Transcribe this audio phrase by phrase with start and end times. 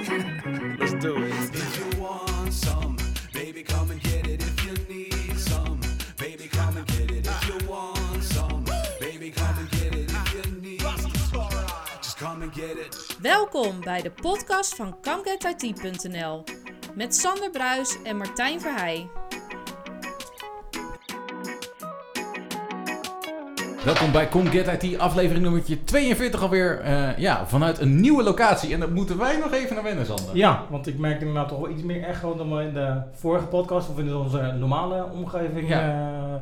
[0.00, 1.34] Let's do it.
[1.52, 2.96] If you want some,
[3.34, 4.40] baby, come and get it.
[4.40, 5.78] If you need some,
[6.16, 7.26] baby, come and get it.
[7.26, 8.64] If you want some,
[8.98, 10.10] baby, come and get it.
[10.10, 13.16] If you need, just come and get it.
[13.20, 16.44] Welkom bij de podcast van ComeGetIT.nl
[16.94, 19.19] met Sander Bruis en Martijn Verheij.
[23.84, 26.80] Welkom bij Come Get IT, aflevering nummertje 42 alweer.
[26.80, 28.72] eh, ja, vanuit een nieuwe locatie.
[28.74, 30.36] En daar moeten wij nog even naar wennen, Sander.
[30.36, 33.44] Ja, want ik merk inderdaad toch wel iets meer echo dan we in de vorige
[33.46, 35.80] podcast of in onze normale omgeving Ja.
[35.80, 36.34] eh,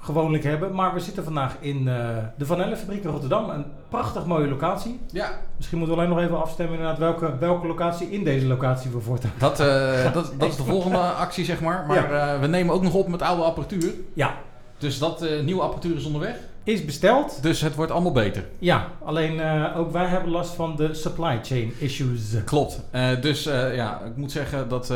[0.00, 0.74] gewoonlijk hebben.
[0.74, 1.94] Maar we zitten vandaag in eh,
[2.36, 3.50] de Van Elle fabriek in Rotterdam.
[3.50, 5.00] Een prachtig mooie locatie.
[5.12, 8.90] Ja, Misschien moeten we alleen nog even afstemmen inderdaad welke, welke locatie in deze locatie
[8.90, 9.32] we voortaan.
[9.38, 9.56] dat,
[10.14, 11.84] dat, dat is de volgende actie, zeg maar.
[11.86, 13.92] Maar we nemen ook nog op met oude apparatuur.
[14.14, 14.34] Ja,
[14.78, 16.36] Dus dat nieuwe apparatuur is onderweg.
[16.68, 17.42] Is besteld.
[17.42, 18.44] Dus het wordt allemaal beter.
[18.58, 22.20] Ja, alleen eh, ook wij hebben last van de supply chain issues.
[22.44, 22.80] Klopt.
[22.90, 24.92] Eh, dus eh, ja, ik moet zeggen dat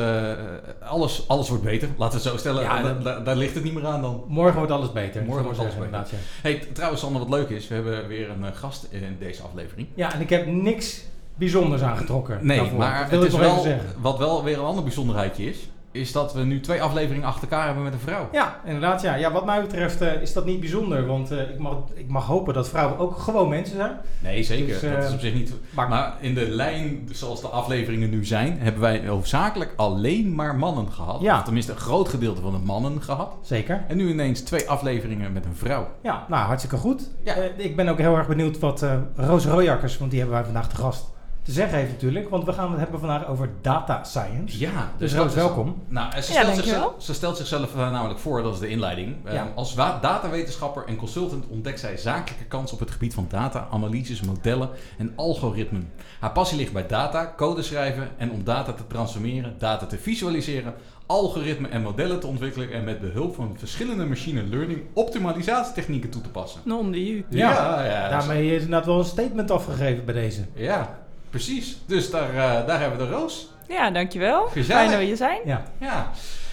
[0.84, 1.89] alles, alles wordt beter.
[1.97, 2.62] Laten we het zo stellen.
[2.62, 4.25] Ja, Da- dat- da- daar ligt het niet meer aan dan.
[4.29, 5.23] Morgen wordt alles beter.
[5.23, 6.19] Morgen wordt alles beter.
[6.42, 7.69] Hey, trouwens, Sander, wat leuk is.
[7.69, 9.89] We hebben weer een gast in deze aflevering.
[9.95, 10.14] Ja.
[10.14, 11.03] en ik heb niks
[11.34, 12.39] bijzonders aangetrokken.
[12.47, 12.79] Nee, daarvoor.
[12.79, 13.67] maar het is wel,
[14.01, 17.65] wat wel weer een ander bijzonderheidje is, is dat we nu twee afleveringen achter elkaar
[17.67, 18.29] hebben met een vrouw.
[18.33, 19.03] Ja, inderdaad.
[19.03, 19.15] Ja.
[19.15, 21.07] Ja, wat mij betreft eh, is dat niet bijzonder.
[21.07, 23.97] Want eh, ik, mag, ik mag hopen dat vrouwen ook gewoon mensen zijn.
[24.19, 24.67] Nee, zeker.
[24.67, 25.53] Dus, dat is eh, op zich niet.
[25.70, 30.57] Maar, Maar in de lijn zoals de afleveringen nu zijn, hebben wij hoofdzakelijk alleen maar
[30.57, 31.20] mannen gehad.
[31.20, 31.39] Ja.
[31.39, 33.35] Of tenminste, een groot gedeelte van de mannen gehad.
[33.43, 33.85] zeker.
[33.89, 35.89] En nu ineens twee afleveringen met een vrouw.
[36.03, 37.11] Ja, nou, hartstikke goed.
[37.25, 37.35] Ja.
[37.57, 40.77] Ik ben ook heel erg benieuwd wat Roos Royakkers, want die hebben wij vandaag te
[40.77, 41.11] gast,
[41.43, 42.29] te zeggen heeft natuurlijk.
[42.29, 44.59] Want we gaan het hebben vandaag over data science.
[44.59, 45.83] Ja, Dus dat Roos, welkom.
[45.89, 49.17] Nou, ze, Ja, stelt zichzelf, ze stelt zichzelf eh, namelijk voor, dat is de inleiding.
[49.25, 49.48] Eh, Ja.
[49.55, 54.20] Als wa- datawetenschapper en consultant ontdekt zij zakelijke kansen op het gebied van data, analyses,
[54.20, 55.91] modellen en algoritmen.
[56.20, 60.75] Haar passie ligt bij data, code schrijven en om data te transformeren, data te visualiseren,
[61.07, 66.29] algoritmen en modellen te ontwikkelen en met behulp van verschillende machine learning optimalisatietechnieken toe te
[66.31, 66.61] passen.
[66.64, 67.25] Non die u.
[67.29, 70.45] Ja, ja, Daarmee is inderdaad wel een statement afgegeven bij deze.
[70.55, 71.01] ja
[71.33, 71.77] precies.
[71.87, 73.48] Dus daar, eh, daar hebben we de Roos.
[73.69, 74.47] Ja, dankjewel.
[74.47, 74.67] Gezellig.
[74.81, 75.41] Fijn dat we hier zijn.
[75.45, 75.63] Ja.
[75.81, 76.11] Ja.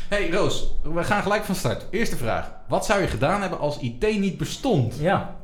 [0.10, 1.86] Hey Roos, we gaan gelijk van start.
[1.92, 2.52] Eerste vraag.
[2.68, 4.96] Wat zou je gedaan hebben als IT niet bestond?
[5.00, 5.36] Ja.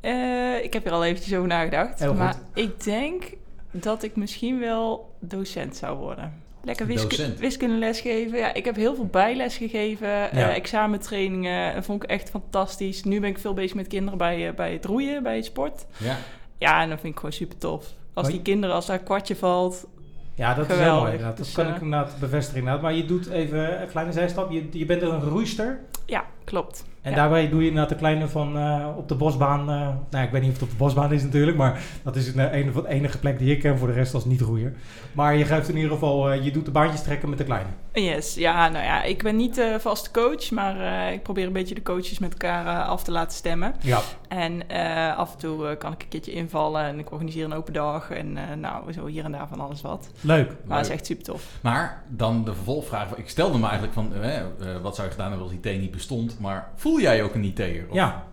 [0.00, 1.98] Eh, ik heb er al eventjes over nagedacht.
[1.98, 2.18] Heel goed.
[2.18, 3.22] maar ik denk
[3.70, 6.42] dat ik misschien wel docent zou worden.
[6.62, 7.38] Lekker wisku Docent.
[7.38, 8.38] wiskundeles geven.
[8.38, 10.30] Ja, ik heb heel veel bijles gegeven.
[10.30, 11.74] eh, examentrainingen.
[11.74, 13.02] Dat vond ik echt fantastisch.
[13.04, 15.84] Nu ben ik veel bezig met kinderen bij, bij het roeien, bij het sport.
[15.96, 16.16] Ja.
[16.58, 17.86] Ja, en dat vind ik gewoon super tof.
[18.14, 19.86] Als die kinderen, als daar een kwartje valt.
[20.34, 21.18] Ja, dat is heel mooi.
[21.18, 22.82] Dat Dus, kan eh, ik inderdaad bevestigen inderdaad.
[22.82, 24.50] Maar je doet even een kleine zijstap.
[24.50, 25.78] Je, je bent er een roeister.
[26.06, 26.84] Ja, klopt.
[27.02, 27.16] En Ja.
[27.16, 29.60] daarbij doe je inderdaad de kleine van eh, op de bosbaan.
[29.70, 32.34] eh, nou, ik weet niet of het op de bosbaan is natuurlijk, maar dat is
[32.34, 34.72] een, een, de enige plek die ik ken voor de rest als niet-roeier.
[35.12, 37.68] Maar je geeft in ieder geval, eh, je doet de baantjes trekken met de kleine.
[37.92, 41.52] Yes, ja, nou ja, ik ben niet de vaste coach, maar eh, ik probeer een
[41.52, 43.74] beetje de coaches met elkaar eh, af te laten stemmen.
[43.80, 44.00] Ja.
[44.28, 47.52] En eh, af en toe eh, kan ik een keertje invallen en ik organiseer een
[47.54, 50.10] open dag en eh, nou, zo hier en daar van alles wat.
[50.20, 50.56] Leuk.
[50.66, 51.44] Maar het is echt super tof.
[51.62, 53.14] Maar dan de vervolgvraag.
[53.16, 54.44] Ik stelde me eigenlijk van, eh, eh,
[54.82, 56.40] wat zou je gedaan hebben als IT niet bestond?
[56.40, 57.86] Maar voel jij ook een IT'er?
[57.92, 58.26] Ja.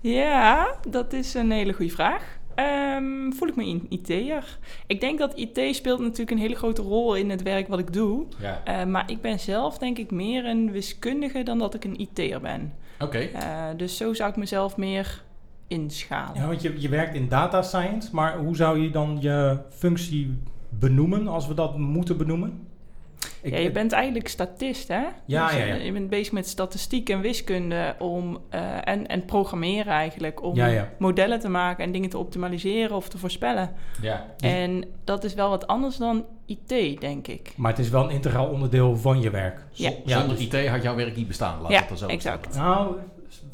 [0.00, 2.38] Ja, dat is een hele goede vraag.
[2.54, 4.58] Ehm, voel ik me een IT'er?
[4.86, 7.92] Ik denk dat IT speelt natuurlijk een hele grote rol in het werk wat ik
[7.92, 8.26] doe.
[8.40, 8.60] Ja.
[8.64, 12.40] Eh, maar ik ben zelf denk ik meer een wiskundige dan dat ik een IT'er
[12.40, 12.72] ben.
[12.98, 13.18] Oké.
[13.18, 15.22] Eh, dus zo zou ik mezelf meer
[15.68, 16.40] inschalen.
[16.40, 20.38] ja, want je, je werkt in data science, maar hoe zou je dan je functie
[20.68, 22.66] benoemen als we dat moeten benoemen?
[23.42, 25.02] Ik- ja, je bent eigenlijk statist, hè?
[25.24, 25.74] Ja, Dus, ja, ja.
[25.74, 30.42] Je bent bezig met statistiek en wiskunde om, eh, en, en programmeren eigenlijk.
[30.42, 30.88] Om Ja, ja.
[30.98, 33.70] modellen te maken en dingen te optimaliseren of te voorspellen.
[34.02, 34.26] Ja.
[34.40, 37.52] En dat is wel wat anders dan IT, denk ik.
[37.56, 39.64] Maar het is wel een integraal onderdeel van je werk.
[39.70, 39.90] Ja.
[40.04, 41.60] Ja, Zonder dus- IT had jouw werk niet bestaan.
[41.60, 42.56] Laat Ja, het er zo exact.
[42.56, 42.96] Nou,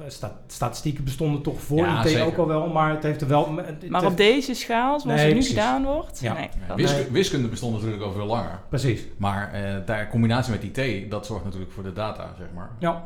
[0.07, 2.27] sta- statistieken bestonden toch voor Ja, IT zeker.
[2.27, 3.57] ook al wel, maar het heeft er wel...
[3.57, 5.49] het Maar heeft- op deze schaal, zoals Nee, het nu precies.
[5.55, 6.33] gedaan wordt, Ja.
[6.33, 6.49] nee.
[6.61, 7.11] Ja, dat- wisku- Nee.
[7.11, 8.61] Wiskunde bestond natuurlijk al veel langer.
[8.69, 9.01] Precies.
[9.17, 12.71] Maar eh daar combinatie met IT, dat zorgt natuurlijk voor de data, zeg maar.
[12.79, 13.05] Ja.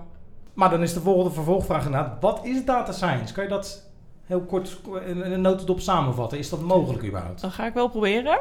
[0.54, 3.34] Maar dan is de volgende vervolgvraag inderdaad, wat is data science?
[3.34, 3.82] Kan je dat
[4.26, 6.38] heel kort in een notendop samenvatten?
[6.38, 7.40] Is dat mogelijk überhaupt?
[7.40, 8.38] Dat ga ik wel proberen.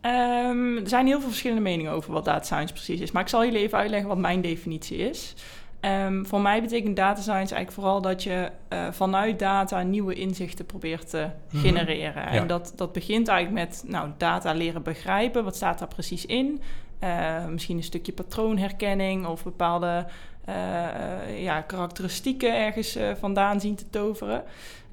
[0.00, 3.10] Ehm, er zijn heel veel verschillende meningen over wat data science precies is.
[3.12, 5.34] Maar ik zal jullie even uitleggen wat mijn definitie is.
[5.80, 10.66] Ehm, voor mij betekent data science eigenlijk vooral dat je eh, vanuit data nieuwe inzichten
[10.66, 11.62] probeert te Mhm.
[11.64, 12.26] genereren.
[12.26, 15.44] En dat, dat begint eigenlijk met nou, data leren begrijpen.
[15.44, 16.60] Wat staat daar precies in?
[16.98, 20.06] Eh, misschien een stukje patroonherkenning of bepaalde
[20.44, 24.42] eh, ja, karakteristieken ergens vandaan zien te toveren.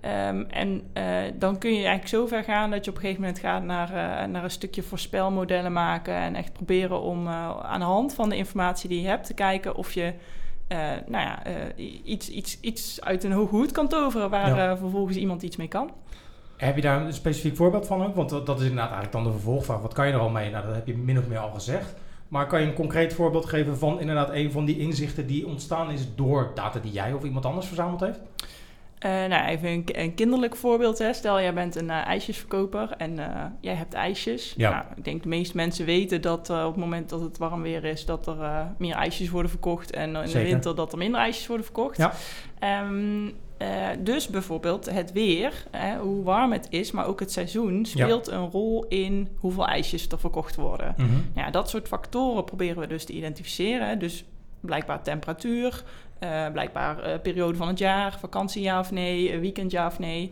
[0.01, 0.91] Ehm, en
[1.39, 3.89] dan kun je eigenlijk zo ver gaan dat je op een gegeven moment gaat naar,
[4.29, 6.13] naar een stukje voorspelmodellen maken.
[6.15, 9.75] En echt proberen om aan de hand van de informatie die je hebt te kijken
[9.75, 10.13] of je
[10.67, 10.77] eh,
[11.07, 11.53] nou ja, eh,
[12.03, 14.71] iets, iets, iets uit een hoge hoed kan toveren waar Ja.
[14.71, 15.91] eh, vervolgens iemand iets mee kan.
[16.57, 18.15] Heb je daar een specifiek voorbeeld van ook?
[18.15, 19.81] Want dat dat is inderdaad eigenlijk dan de vervolgvraag.
[19.81, 20.49] Wat kan je er al mee?
[20.51, 21.93] Nou, dat heb je min of meer al gezegd.
[22.27, 25.91] Maar kan je een concreet voorbeeld geven van inderdaad een van die inzichten die ontstaan
[25.91, 28.19] is door data die jij of iemand anders verzameld heeft?
[28.99, 30.97] Eh, nou, even een, een kinderlijk voorbeeld.
[30.97, 31.13] Hè.
[31.13, 34.53] Stel, jij bent een eh, ijsjesverkoper en eh, jij hebt ijsjes.
[34.57, 34.69] Ja.
[34.69, 37.83] Nou, ik denk de meeste mensen weten dat op het moment dat het warm weer
[37.83, 38.05] is...
[38.05, 39.91] dat er meer ijsjes worden verkocht.
[39.91, 40.43] En in Zeker.
[40.43, 41.97] de winter dat er minder ijsjes worden verkocht.
[41.97, 42.13] Ja.
[42.59, 46.91] Ehm, eh, dus bijvoorbeeld het weer, hè, hoe warm het is...
[46.91, 50.93] maar ook het seizoen speelt een rol in hoeveel ijsjes er verkocht worden.
[50.97, 51.09] Mhm.
[51.35, 53.99] Ja, dat soort factoren proberen we dus te identificeren.
[53.99, 54.25] Dus
[54.59, 55.83] blijkbaar temperatuur,
[56.19, 59.99] eh, blijkbaar eh, periode van het jaar, vakantie ja of nee, eh, weekend ja of
[59.99, 60.31] nee.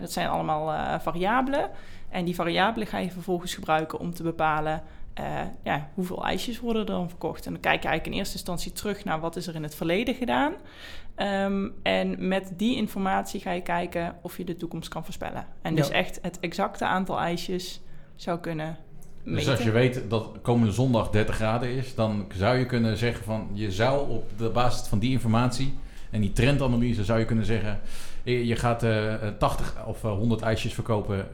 [0.00, 1.70] Dat zijn allemaal variabelen.
[2.08, 4.82] En die variabelen ga je vervolgens gebruiken om te bepalen
[5.62, 7.46] ja, hoeveel ijsjes worden er dan verkocht.
[7.46, 9.74] En dan kijk je eigenlijk in eerste instantie terug naar wat is er in het
[9.74, 10.52] verleden gedaan.
[11.14, 15.46] Ehm, en met die informatie ga je kijken of je de toekomst kan voorspellen.
[15.62, 15.94] En dus Ja.
[15.94, 17.80] echt het exacte aantal ijsjes
[18.14, 18.76] zou kunnen
[19.26, 19.44] meten.
[19.44, 23.24] Dus als je weet dat komende zondag 30 graden is, dan zou je kunnen zeggen
[23.24, 25.74] van je zou op de basis van die informatie
[26.10, 27.80] en die trendanalyse zou je kunnen zeggen
[28.32, 31.26] je je gaat eh, eh, 80 of eh, 100 ijsjes verkopen.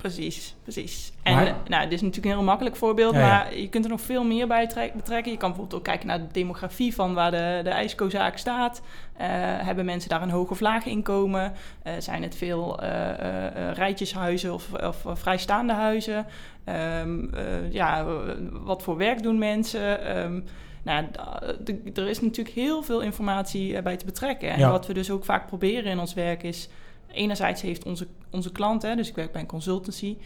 [0.00, 1.12] Precies, precies.
[1.22, 3.26] En Maar- eh, nou, dit is natuurlijk een heel makkelijk voorbeeld, Ja, ja.
[3.28, 5.32] maar je kunt er nog veel meer bij trek- betrekken.
[5.32, 8.82] Je kan bijvoorbeeld ook kijken naar de demografie van waar de, de ijskozaak staat.
[9.16, 9.26] Eh,
[9.58, 11.52] hebben mensen daar een hoog of laag inkomen?
[11.82, 12.80] Eh, zijn het veel
[13.74, 16.26] rijtjeshuizen of, of vrijstaande huizen?
[16.64, 18.06] Ehm, eh, ja,
[18.50, 20.04] wat voor werk doen mensen?
[20.04, 20.40] Ehm,
[20.82, 21.04] nou,
[21.94, 24.50] er is natuurlijk heel veel informatie bij te betrekken.
[24.50, 24.70] En Ja.
[24.70, 26.68] wat we dus ook vaak proberen in ons werk is...
[27.12, 30.16] Enerzijds heeft onze, onze klant, hè, dus ik werk bij een consultancy...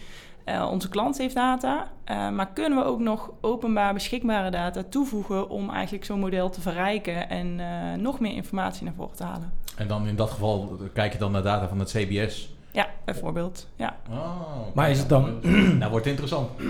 [0.44, 5.48] eh, onze klant heeft data, eh, maar kunnen we ook nog openbaar beschikbare data toevoegen...
[5.48, 9.52] om eigenlijk zo'n model te verrijken en eh, nog meer informatie naar voren te halen?
[9.76, 12.54] en dan in dat geval kijk je dan naar data van het CBS.
[12.72, 13.69] Ja, bijvoorbeeld.
[13.76, 13.96] Ja.
[14.10, 14.40] Oh.
[14.75, 15.38] Maar is het dan-
[15.78, 16.48] nou, wordt het interessant.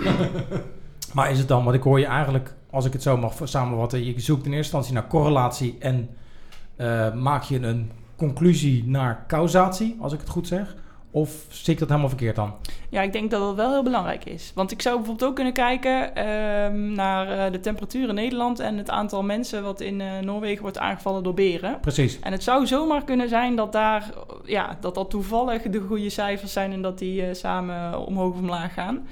[1.13, 4.05] Maar is het dan, want ik hoor je eigenlijk, als ik het zo mag samenvatten,
[4.05, 6.09] je zoekt in eerste instantie naar correlatie en
[6.75, 10.75] eh, maak je een conclusie naar causatie, als ik het goed zeg?
[11.15, 12.53] Of zie ik dat helemaal verkeerd dan?
[12.89, 14.51] Ja, ik denk dat dat wel heel belangrijk is.
[14.55, 18.77] Want ik zou bijvoorbeeld ook kunnen kijken ehm, naar eh, de temperatuur in Nederland en
[18.77, 21.79] het aantal mensen wat in eh, Noorwegen wordt aangevallen door beren.
[21.79, 22.19] Precies.
[22.19, 24.09] En het zou zomaar kunnen zijn dat daar,
[24.45, 28.39] ja, dat dat toevallig de goede cijfers zijn en dat die eh, samen omhoog of
[28.39, 29.07] omlaag gaan.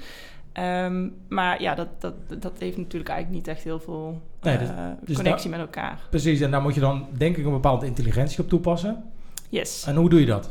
[0.54, 4.68] Ehm, maar ja, dat, dat, dat heeft natuurlijk eigenlijk niet echt heel veel Nee, dus-
[4.68, 5.98] eh, dus connectie met elkaar.
[6.10, 9.04] Precies, en daar moet je dan denk ik een bepaalde intelligentie op toepassen.
[9.48, 9.84] Yes.
[9.86, 10.50] En hoe doe je dat?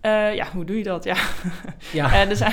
[0.00, 1.04] Eh, ja, hoe doe je dat?
[1.04, 1.16] Ja.
[1.92, 2.52] Ja, Eh, zijn...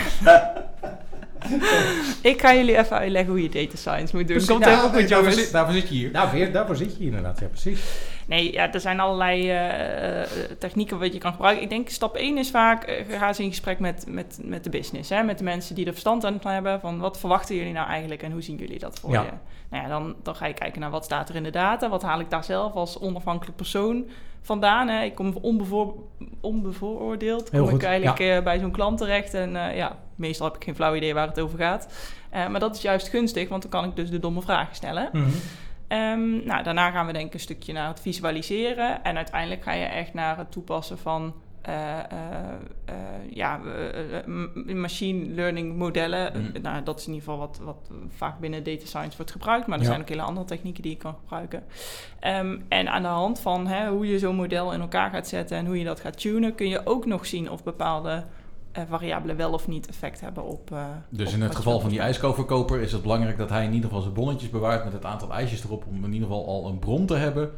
[2.31, 4.35] ik ga jullie even uitleggen hoe je data science moet doen.
[4.37, 5.43] Precies, Komt ja, helemaal goed, daarvoor, jongens.
[5.43, 6.11] zit, daarvoor zit je hier.
[6.11, 7.79] nou, weer, daarvoor zit je hier inderdaad, ja precies.
[8.27, 10.27] Nee, ja, er zijn allerlei eh, eh,
[10.59, 11.63] technieken wat je kan gebruiken.
[11.63, 14.69] Ik denk stap 1 is vaak, eh, ga eens in gesprek met, met, met de
[14.69, 15.09] business.
[15.09, 15.23] Hè?
[15.23, 16.79] Met de mensen die er verstand aan hebben.
[16.79, 19.21] Van wat verwachten jullie nou eigenlijk en hoe zien jullie dat voor Ja.
[19.21, 19.31] je?
[19.69, 21.89] Nou ja, dan, dan ga je kijken naar wat staat er in de data.
[21.89, 24.05] Wat haal ik daar zelf als onafhankelijk persoon
[24.41, 24.87] vandaan?
[24.87, 25.03] Hè?
[25.03, 25.95] Ik kom onbevoor,
[26.41, 27.49] onbevooroordeeld.
[27.49, 29.33] Kom ik eigenlijk bij zo'n klant terecht.
[29.33, 31.87] En ja, meestal heb ik geen flauw idee waar het over gaat.
[32.31, 35.09] Maar dat is juist gunstig, want dan kan ik dus de domme vragen stellen.
[35.11, 35.29] Mhm.
[35.87, 39.03] Ehm, nou, daarna gaan we denk ik een stukje naar het visualiseren.
[39.03, 42.03] En uiteindelijk ga je echt naar het toepassen van eh, eh,
[42.85, 42.95] eh,
[43.29, 43.59] ja,
[44.65, 46.31] machine learning modellen.
[46.35, 46.49] Mm.
[46.55, 49.67] Eh, nou, dat is in ieder geval wat, wat vaak binnen data science wordt gebruikt.
[49.67, 49.89] Maar er Ja.
[49.89, 51.63] zijn ook hele andere technieken die je kan gebruiken.
[52.19, 55.57] Ehm, en aan de hand van hè, hoe je zo'n model in elkaar gaat zetten
[55.57, 58.23] en hoe je dat gaat tunen, kun je ook nog zien of bepaalde
[58.89, 60.71] variabelen wel of niet effect hebben op.
[60.71, 63.73] eh, Dus op in het geval van die ijskoverkoper is het belangrijk dat hij in
[63.73, 65.85] ieder geval zijn bonnetjes bewaart met het aantal ijsjes erop.
[65.89, 67.51] Om in ieder geval al een bron te hebben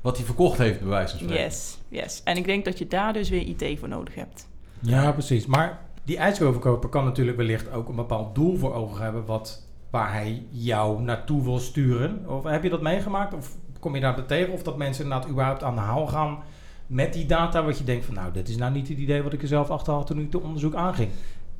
[0.00, 1.44] wat hij verkocht heeft, bij wijze van spreken.
[1.44, 2.20] Yes, yes.
[2.24, 4.48] En ik denk dat je daar dus weer IT voor nodig hebt.
[4.80, 5.46] Ja, precies.
[5.46, 10.12] Maar die ijskoverkoper kan natuurlijk wellicht ook een bepaald doel voor ogen hebben wat, waar
[10.12, 12.24] hij jou naartoe wil sturen.
[12.28, 13.34] Of heb je dat meegemaakt?
[13.34, 14.52] Of kom je daar tegen?
[14.52, 16.38] Of dat mensen inderdaad überhaupt aan de haal gaan
[16.86, 19.32] met die data, wat je denkt van nou, dit is nou niet het idee wat
[19.32, 21.10] ik er zelf achter had toen ik het onderzoek aanging.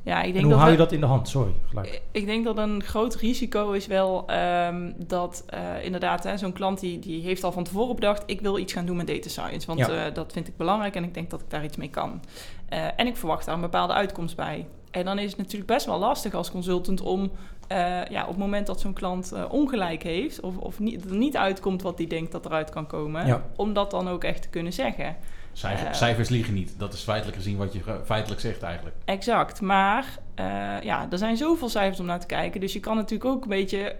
[0.03, 1.29] Ja, ik En denk hoe dat hou je dat in de hand?
[1.29, 2.01] Sorry, gelijk.
[2.11, 6.99] Ik denk dat een groot risico is wel ehm, dat eh, inderdaad zo'n klant die,
[6.99, 8.23] die heeft al van tevoren bedacht...
[8.25, 10.05] ik wil iets gaan doen met data science, want Ja.
[10.05, 12.21] eh, dat vind ik belangrijk en ik denk dat ik daar iets mee kan.
[12.69, 14.67] Eh, en ik verwacht daar een bepaalde uitkomst bij.
[14.91, 17.31] En dan is het natuurlijk best wel lastig als consultant om
[17.67, 21.15] eh, ja, op het moment dat zo'n klant eh, ongelijk heeft, of, of niet, er
[21.15, 23.41] niet uitkomt wat die denkt dat eruit kan komen, Ja.
[23.55, 25.15] om dat dan ook echt te kunnen zeggen.
[25.53, 25.93] Cijfer- Eh.
[25.93, 26.79] cijfers liegen niet.
[26.79, 28.95] Dat is feitelijk gezien wat je feitelijk zegt eigenlijk.
[29.05, 30.05] Exact, maar
[30.35, 30.45] eh,
[30.81, 33.49] ja, er zijn zoveel cijfers om naar te kijken, dus je kan natuurlijk ook een
[33.49, 33.95] beetje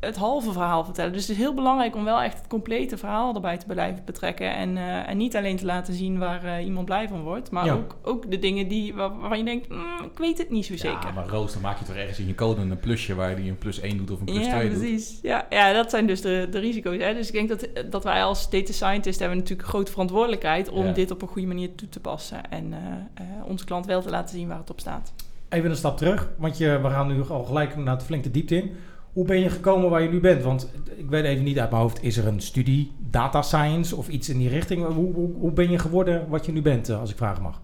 [0.00, 1.12] het halve verhaal vertellen.
[1.12, 4.54] Dus het is heel belangrijk om wel echt het complete verhaal erbij te blijven betrekken
[4.54, 7.64] en, eh, en niet alleen te laten zien waar eh, iemand blij van wordt, maar
[7.64, 7.72] Ja.
[7.72, 10.76] ook, ook de dingen die, waar, waarvan je denkt, "Mm, ik weet het niet zo
[10.76, 10.98] zeker.
[11.06, 13.50] Ja, maar Roos, dan maak je toch ergens in je code een plusje waar die
[13.50, 14.78] een plus 1 doet of een plus ja, 2 doet.
[14.78, 15.18] precies.
[15.22, 16.96] Ja, ja, dat zijn dus de, de risico's.
[17.02, 17.14] Hè?
[17.14, 20.86] Dus ik denk dat, dat wij als data scientist hebben natuurlijk een grote verantwoordelijkheid om
[20.86, 20.92] Ja.
[20.92, 22.50] dit op een goede manier toe te passen.
[22.50, 22.78] En eh,
[23.14, 25.12] eh, onze klant wel te laten zien waar het op staat.
[25.48, 28.30] Even een stap terug, want je, we gaan nu al gelijk naar de flink de
[28.30, 28.76] diepte in.
[29.16, 30.42] Hoe ben je gekomen waar je nu bent?
[30.42, 34.08] Want ik weet even niet uit mijn hoofd, is er een studie data science of
[34.08, 34.84] iets in die richting?
[34.86, 37.60] Hoe, hoe, hoe ben je geworden wat je nu bent, eh, als ik vragen mag?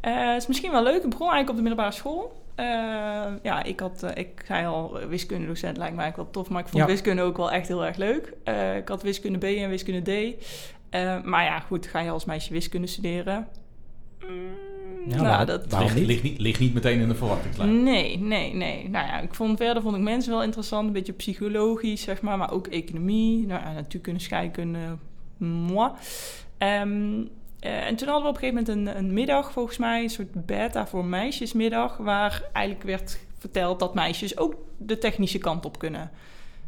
[0.00, 1.02] Eh, het is misschien wel leuk.
[1.04, 2.42] Ik begon eigenlijk op de middelbare school.
[2.54, 2.64] Eh,
[3.42, 6.68] ja, ik had, eh, ik zei al, wiskundedocent lijkt mij eigenlijk wel tof, maar ik
[6.68, 6.88] vond Ja.
[6.88, 8.32] wiskunde ook wel echt heel erg leuk.
[8.76, 10.44] Ik had wiskunde B en wiskunde D.
[11.24, 13.46] Maar ja, goed, ga je als meisje wiskunde studeren?
[14.28, 14.54] Mm,
[15.08, 16.06] Ja, nou, dat, Ligt, niet?
[16.06, 17.82] ligt, niet, ligt niet meteen in de verwachtingslijn.
[17.82, 18.88] Nee, nee, nee.
[18.88, 22.38] Nou ja, ik vond verder vond ik mensen wel interessant, een beetje psychologisch, zeg maar,
[22.38, 24.96] maar ook economie, nou, ja, natuurkunde, scheikunde,
[25.36, 25.90] moi.
[26.58, 27.24] Ehm,
[27.60, 30.10] eh, en toen hadden we op een gegeven moment een, een middag, volgens mij, een
[30.10, 35.78] soort beta voor meisjesmiddag, waar eigenlijk werd verteld dat meisjes ook de technische kant op
[35.78, 36.10] kunnen.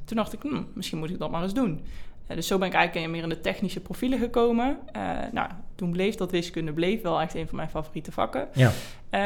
[0.05, 1.81] Toen dacht ik, hm, misschien moet ik dat maar eens doen.
[2.33, 4.79] Eh, dus zo ben ik eigenlijk meer in de technische profielen gekomen.
[4.93, 8.49] Eh, nou, toen bleef dat wiskunde bleef wel echt een van mijn favoriete vakken.
[8.53, 8.71] Ja.
[9.11, 9.21] Eh,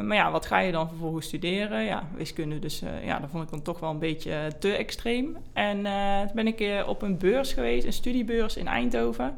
[0.00, 1.84] maar ja, wat ga je dan vervolgens studeren?
[1.84, 4.72] Ja, wiskunde, dus eh, ja, dat vond ik dan toch wel een beetje eh, te
[4.72, 5.36] extreem.
[5.52, 9.34] En eh, toen ben ik eh, op een beurs geweest, een studiebeurs in Eindhoven.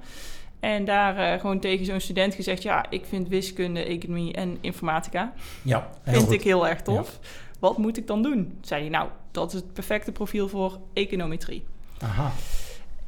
[0.60, 2.62] En daar eh, gewoon tegen zo'n student gezegd...
[2.62, 5.32] ja, ik vind wiskunde, economie en informatica...
[5.62, 6.34] Ja, heel vind goed.
[6.34, 7.18] ik heel erg tof.
[7.58, 8.58] Wat moet ik dan doen?
[8.60, 11.64] Zei hij, nou, dat is het perfecte profiel voor econometrie.
[12.00, 12.32] Aha.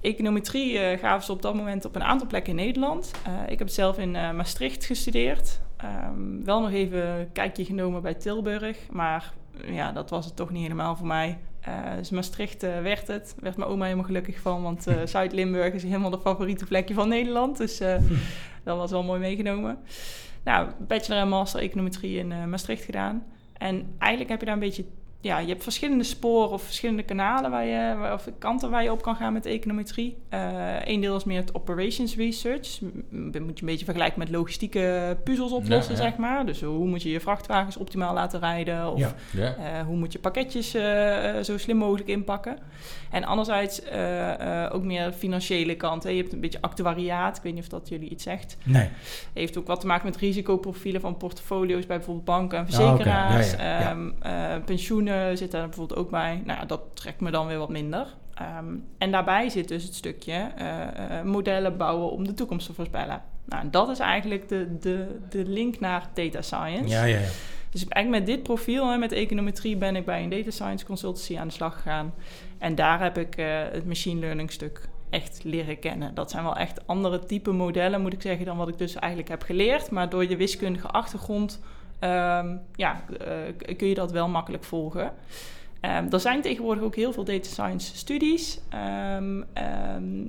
[0.05, 3.11] Econometrie eh, gaven ze op dat moment op een aantal plekken in Nederland.
[3.25, 5.61] Eh, ik heb zelf in eh, Maastricht gestudeerd.
[5.77, 8.79] Ehm, wel nog even een kijkje genomen bij Tilburg.
[8.91, 9.33] Maar
[9.67, 11.39] ja, dat was het toch niet helemaal voor mij.
[11.97, 13.35] Dus Maastricht werd het.
[13.41, 14.63] Werd mijn oma helemaal gelukkig van.
[14.63, 17.57] Want Zuid-Limburg is helemaal de favoriete plekje van Nederland.
[17.57, 17.79] Dus
[18.65, 19.79] dat was wel mooi meegenomen.
[20.45, 23.25] Nou, bachelor en master econometrie in Maastricht gedaan.
[23.53, 24.85] En eigenlijk heb je daar een beetje...
[25.25, 29.03] Ja, je hebt verschillende sporen of verschillende kanalen waar je, of kanten waar je op
[29.03, 30.17] kan gaan met econometrie.
[30.85, 32.81] Eén deel is meer het operations research.
[32.81, 36.01] M- moet je een beetje vergelijken met logistieke puzzels oplossen, ja.
[36.03, 36.47] zeg maar.
[36.47, 38.93] Dus hoe moet je je vrachtwagens optimaal laten rijden?
[38.93, 39.15] Of Ja.
[39.33, 39.55] Ja.
[39.57, 42.59] eh, hoe moet je pakketjes eh, eh, zo slim mogelijk inpakken?
[43.11, 46.03] En anderzijds eh, eh, ook meer financiële kant.
[46.03, 46.11] Hè.
[46.11, 47.37] Je hebt een beetje actuariaat.
[47.37, 48.57] Ik weet niet of dat jullie iets zegt.
[48.63, 48.89] Nee.
[49.33, 53.51] Heeft ook wat te maken met risicoprofielen van portfolio's bij bijvoorbeeld banken en Ah, verzekeraars.
[53.53, 53.91] Ja.
[53.91, 54.11] Ehm,
[55.15, 56.43] eh, zit daar bijvoorbeeld ook bij.
[56.45, 58.07] Nou, ja, dat trekt me dan weer wat minder.
[58.35, 62.73] Ehm, en daarbij zit dus het stukje eh, eh, modellen bouwen om de toekomst te
[62.73, 63.23] voorspellen.
[63.45, 66.89] Nou, en dat is eigenlijk de, de, de link naar data science.
[66.89, 67.29] Ja, ja, ja.
[67.71, 71.39] Dus eigenlijk met dit profiel, hè, met econometrie, ben ik bij een data science consultancy
[71.39, 72.15] aan de slag gegaan.
[72.59, 73.35] En daar heb ik
[73.73, 76.15] het machine learning stuk echt leren kennen.
[76.15, 79.31] Dat zijn wel echt andere type modellen, moet ik zeggen, dan wat ik dus eigenlijk
[79.31, 79.91] heb geleerd.
[79.91, 81.61] Maar door je wiskundige achtergrond
[82.05, 85.13] ehm, ja, eh, kun je dat wel makkelijk volgen.
[85.81, 88.61] Ehm, er zijn tegenwoordig ook heel veel data science studies.
[88.69, 89.43] Ehm,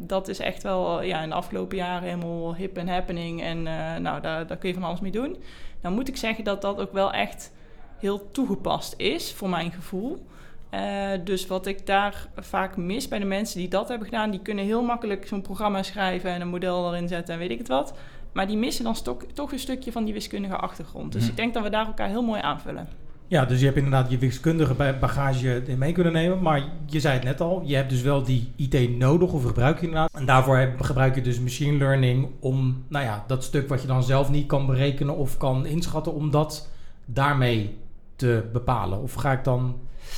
[0.07, 3.41] dat is echt wel ja, in de afgelopen jaren helemaal hip en happening.
[3.41, 5.37] En eh, nou, daar, daar kun je van alles mee doen.
[5.81, 7.51] Dan moet ik zeggen dat dat ook wel echt
[7.97, 10.25] heel toegepast is, voor mijn gevoel.
[10.69, 14.41] Eh, dus wat ik daar vaak mis bij de mensen die dat hebben gedaan, die
[14.41, 17.67] kunnen heel makkelijk zo'n programma schrijven en een model erin zetten en weet ik het
[17.67, 17.93] wat.
[18.35, 21.11] Maar die missen dan stok- toch een stukje van die wiskundige achtergrond.
[21.11, 21.31] Dus Mhm.
[21.31, 22.87] ik denk dat we daar elkaar heel mooi aanvullen.
[23.27, 26.41] Ja, dus je hebt inderdaad je wiskundige ba- bagage mee kunnen nemen.
[26.41, 29.79] Maar je zei het net al, je hebt dus wel die IT nodig of gebruik
[29.79, 30.09] je inderdaad.
[30.13, 34.03] En daarvoor gebruik je dus machine learning om, nou ja, dat stuk wat je dan
[34.03, 36.69] zelf niet kan berekenen of kan inschatten, om dat
[37.05, 37.77] daarmee
[38.15, 39.01] te bepalen.
[39.01, 39.61] Of ga ik dan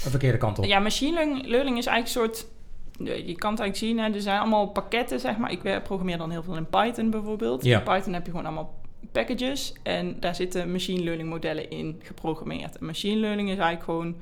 [0.06, 0.66] een verkeerde kant op?
[0.66, 2.48] Ja, machine learning is eigenlijk een soort...
[2.98, 5.52] Je kan het eigenlijk zien, hè, er zijn allemaal pakketten, zeg maar.
[5.52, 7.64] Ik programmeer dan heel veel in Python bijvoorbeeld.
[7.64, 7.78] Ja.
[7.78, 8.74] In Python heb je gewoon allemaal
[9.12, 12.78] packages en daar zitten machine learning modellen in geprogrammeerd.
[12.78, 14.16] En machine learning is eigenlijk gewoon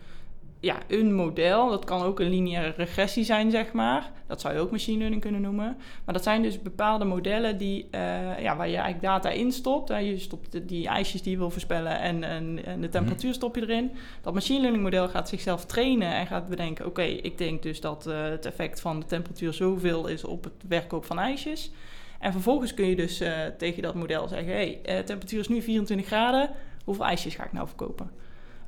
[0.65, 1.69] ja, een model.
[1.69, 4.12] Dat kan ook een lineaire regressie zijn, zeg maar.
[4.27, 5.77] Dat zou je ook machine learning kunnen noemen.
[6.05, 9.89] Maar dat zijn dus bepaalde modellen die, eh, ja, waar je eigenlijk data in stopt.
[9.89, 9.98] Hè.
[9.98, 13.62] Je stopt die ijsjes die je wil voorspellen en, en, en de temperatuur stop je
[13.62, 13.91] erin.
[14.22, 16.86] Dat machine learning model gaat zichzelf trainen en gaat bedenken...
[16.86, 20.53] oké, ik denk dus dat eh, het effect van de temperatuur zoveel is op het
[20.67, 21.72] verkoop van ijsjes.
[22.19, 24.53] En vervolgens kun je dus eh, tegen dat model zeggen...
[24.53, 26.50] hé, hey, temperatuur is nu 24 graden.
[26.86, 28.12] hoeveel ijsjes ga ik nou verkopen?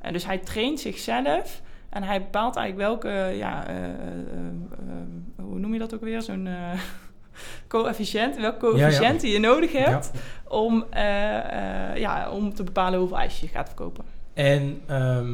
[0.00, 5.58] En dus hij traint zichzelf en hij bepaalt eigenlijk welke, ja, eh, eh, eh, hoe
[5.58, 6.22] noem je dat ook weer?
[6.22, 6.80] Zo'n eh,
[7.68, 10.10] coëfficiënt, welke coëfficiënten je nodig hebt
[10.48, 14.04] om, eh, eh, ja, om te bepalen hoeveel ijsjes je gaat verkopen.
[14.34, 15.32] En ehm,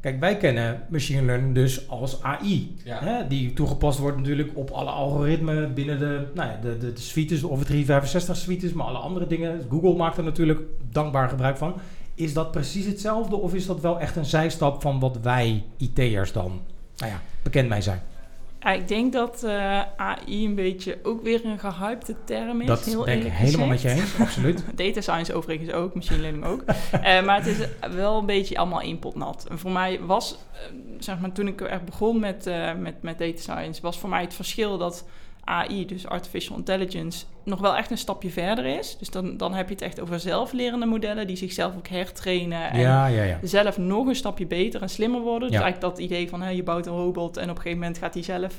[0.00, 2.76] kijk, wij kennen machine learning dus als AI.
[2.84, 2.98] Ja.
[2.98, 7.00] Hè, die toegepast wordt natuurlijk op alle algoritmen binnen de, nou ja, de, de, de
[7.00, 9.66] suites, of het 365 suites, maar alle andere dingen.
[9.70, 10.60] Google maakt er natuurlijk
[10.90, 11.74] dankbaar gebruik van.
[12.18, 16.32] Is dat precies hetzelfde of is dat wel echt een zijstap van wat wij IT'ers
[16.32, 16.60] dan,
[16.96, 18.02] nou ja, bekend mee zijn?
[18.60, 22.66] Ja, ik denk dat eh, AI een beetje ook weer een gehypte term is.
[22.66, 24.64] dat heel ben ik helemaal met je eens, absoluut.
[24.74, 26.64] Data science overigens ook, machine learning ook.
[27.02, 27.56] Eh, maar het is
[27.94, 29.46] wel een beetje allemaal één pot nat.
[29.50, 30.58] En voor mij was, eh,
[30.98, 34.34] zeg maar, toen ik er begon met, met, met data science, was voor mij het
[34.34, 35.04] verschil dat
[35.48, 38.96] AI, dus artificial intelligence, nog wel echt een stapje verder is.
[38.98, 42.80] Dus dan, dan heb je het echt over zelflerende modellen die zichzelf ook hertrainen en
[42.80, 43.38] Ja, ja, ja.
[43.42, 45.48] zelf nog een stapje beter en slimmer worden.
[45.48, 45.62] Dus Ja.
[45.64, 48.14] eigenlijk dat idee van hè, je bouwt een robot en op een gegeven moment gaat
[48.14, 48.58] hij zelf eh,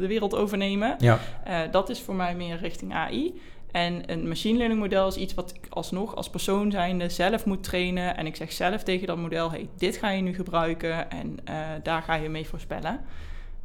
[0.00, 0.94] de wereld overnemen.
[0.98, 3.40] Ja, Eh, dat is voor mij meer richting AI.
[3.70, 7.62] En een machine learning model is iets wat ik alsnog als persoon zijnde zelf moet
[7.62, 8.16] trainen.
[8.16, 11.56] En ik zeg zelf tegen dat model, hey, dit ga je nu gebruiken en eh,
[11.82, 13.00] daar ga je mee voorspellen.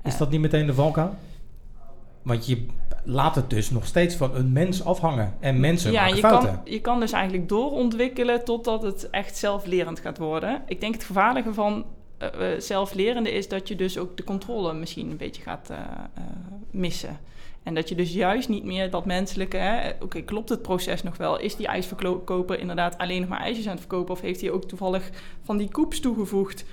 [0.03, 1.15] is dat niet meteen de valkuil?
[2.29, 2.65] Want je
[3.03, 5.33] laat het dus nog steeds van een mens afhangen.
[5.39, 6.61] En mensen ja, maken je fouten.
[6.63, 10.61] kan, je kan dus eigenlijk doorontwikkelen totdat het echt zelflerend gaat worden.
[10.65, 11.85] Ik denk het gevaarlijke van
[12.17, 15.77] eh, zelflerende is dat je dus ook de controle misschien een beetje gaat eh,
[16.71, 17.19] missen.
[17.63, 21.39] En dat je dus juist niet meer dat menselijke, oké, klopt het proces nog wel?
[21.39, 24.13] Is die ijsverkoper inderdaad alleen nog maar ijsjes aan het verkopen?
[24.13, 25.09] Of heeft hij ook toevallig
[25.43, 26.65] van die koeps toegevoegd?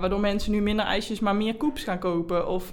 [0.00, 2.48] waardoor mensen nu minder ijsjes, maar meer koeps gaan kopen?
[2.48, 2.70] Of,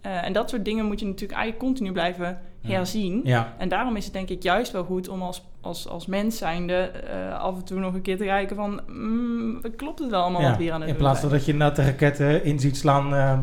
[0.00, 3.20] eh, en dat soort dingen moet je natuurlijk eigenlijk continu blijven herzien.
[3.24, 6.38] Ja, En daarom is het denk ik juist wel goed om als, als, als mens
[6.38, 8.80] zijnde eh, af en toe nog een keer te kijken van...
[8.86, 10.48] mm, klopt het wel allemaal ja.
[10.48, 13.14] wat we hier aan het in plaats van dat je natte raketten in ziet slaan
[13.14, 13.38] eh,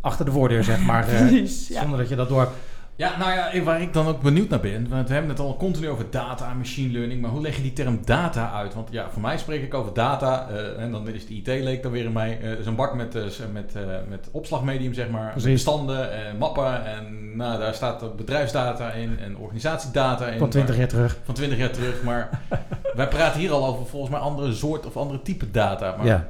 [0.00, 1.04] achter de voordeur, zeg maar.
[1.26, 1.80] Precies, ja.
[1.80, 2.48] Zonder dat je dat door...
[2.98, 5.56] Ja, nou ja, waar ik dan ook benieuwd naar ben, want we hebben het al
[5.56, 8.74] continu over data en machine learning, maar hoe leg je die term data uit?
[8.74, 11.92] Want ja, voor mij spreek ik over data, eh, en dan is de IT-leek dan
[11.92, 13.22] weer in mij, eh zo'n bak met, eh,
[13.52, 15.52] met, eh, met opslagmedium, zeg maar, Precies.
[15.52, 20.38] bestanden en mappen, en nou, daar staat bedrijfsdata in en organisatiedata in.
[20.38, 21.18] Van 20 maar- jaar terug.
[21.24, 22.40] van 20 jaar terug, maar
[22.94, 25.94] wij praten hier al over volgens mij andere soort of andere type data.
[25.96, 26.28] Maar Ja.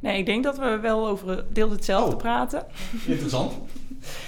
[0.00, 2.18] Nee, ik denk dat we wel over deels hetzelfde Oh.
[2.22, 2.62] praten.
[3.06, 3.52] interessant.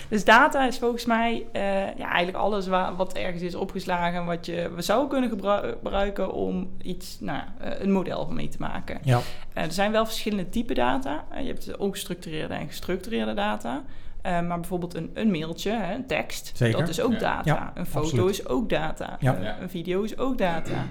[0.08, 1.62] Dus data is volgens mij eh,
[1.96, 4.20] ja, eigenlijk alles wat ergens is opgeslagen...
[4.20, 8.34] en wat je we zou kunnen gebru- gebruiken om iets, nou, eh, een model van
[8.34, 8.98] mee te maken.
[9.02, 9.20] Ja.
[9.52, 11.24] Eh, er zijn wel verschillende typen data.
[11.36, 13.82] Je hebt de ongestructureerde en gestructureerde data.
[14.22, 16.78] Eh, maar bijvoorbeeld een, een mailtje, hè, een tekst, Zeker.
[16.78, 17.18] dat is ook Ja.
[17.18, 17.42] data.
[17.54, 18.28] Ja, een foto absoluut.
[18.30, 19.16] is ook data.
[19.20, 19.36] Ja.
[19.36, 19.60] Eh.
[19.60, 20.86] Een video is ook data.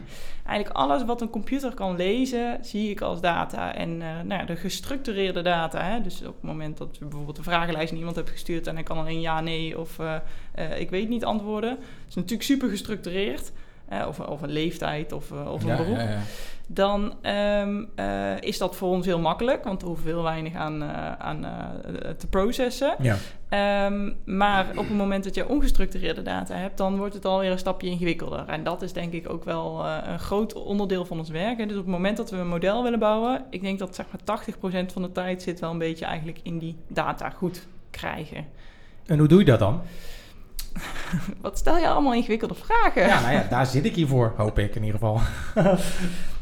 [0.46, 3.76] Eigenlijk alles wat een computer kan lezen, zie ik als data.
[3.76, 7.38] En eh, nou ja, de gestructureerde data, hè, dus op het moment dat je bijvoorbeeld
[7.38, 10.16] een vragenlijst aan iemand hebt gestuurd en hij kan alleen ja, nee of eh,
[10.52, 11.78] eh, ik weet niet antwoorden,
[12.10, 13.52] is natuurlijk super gestructureerd.
[14.08, 16.20] Of, of een leeftijd of, of een Ja, beroep ja, ja.
[16.74, 20.84] Dan ehm, eh, is dat voor ons heel makkelijk, want er hoeven heel weinig aan,
[20.84, 22.96] eh, aan eh, te processen.
[23.00, 23.18] Ja.
[23.50, 27.60] Ehm, maar op het moment dat je ongestructureerde data hebt, dan wordt het alweer een
[27.60, 28.48] stapje ingewikkelder.
[28.48, 31.58] En dat is denk ik ook wel een groot onderdeel van ons werk.
[31.58, 31.66] hè.
[31.66, 34.24] Dus op het moment dat we een model willen bouwen, ik denk dat zeg maar
[34.24, 38.46] 80% van de tijd zit wel een beetje eigenlijk in die data goed krijgen.
[39.06, 39.82] En hoe doe je dat dan?
[41.42, 43.02] Wat stel je allemaal ingewikkelde vragen?
[43.02, 45.20] Ja, nou ja, daar zit ik hier voor, hoop ik in ieder geval.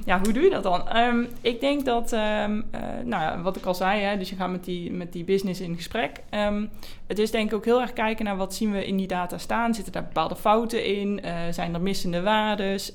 [0.05, 0.87] Ja, hoe doe je dat dan?
[0.87, 4.35] Ehm, ik denk dat, ehm, eh, nou ja, wat ik al zei, hè, dus je
[4.35, 6.23] gaat met die, met die business in gesprek.
[6.29, 6.65] Ehm,
[7.07, 9.37] het is denk ik ook heel erg kijken naar wat zien we in die data
[9.37, 9.73] staan.
[9.73, 11.21] Zitten daar bepaalde fouten in?
[11.21, 12.91] Eh, zijn er missende waardes?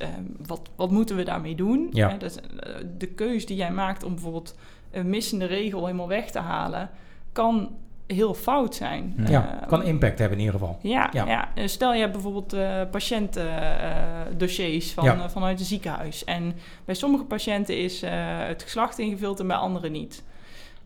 [0.46, 1.88] Wat, wat moeten we daarmee doen?
[1.92, 2.16] Ja.
[2.18, 4.54] Dus, eh, de keus die jij maakt om bijvoorbeeld
[4.90, 6.90] een missende regel helemaal weg te halen,
[7.32, 7.70] kan
[8.14, 9.14] heel fout zijn.
[9.29, 10.79] Ja, Eh, kan impact hebben in ieder geval.
[10.83, 11.48] ja, Ja.
[11.57, 11.66] ja.
[11.66, 15.14] Stel je hebt bijvoorbeeld eh patiëntendossiers van, Ja.
[15.14, 16.24] eh, vanuit een ziekenhuis.
[16.24, 18.11] En bij sommige patiënten is eh,
[18.46, 20.24] het geslacht ingevuld en bij anderen niet.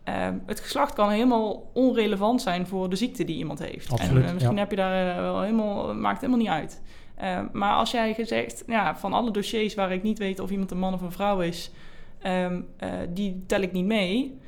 [0.04, 3.92] Ehm, het geslacht kan helemaal onrelevant zijn voor de ziekte die iemand heeft.
[3.92, 4.60] Absoluut, en misschien ja.
[4.60, 6.82] heb je daar wel helemaal, maakt helemaal niet uit.
[7.16, 10.70] Ehm, maar als jij gezegd, ja, van alle dossiers waar ik niet weet of iemand
[10.70, 11.70] een man of een vrouw is,
[12.18, 14.38] ehm, eh, die tel ik niet mee.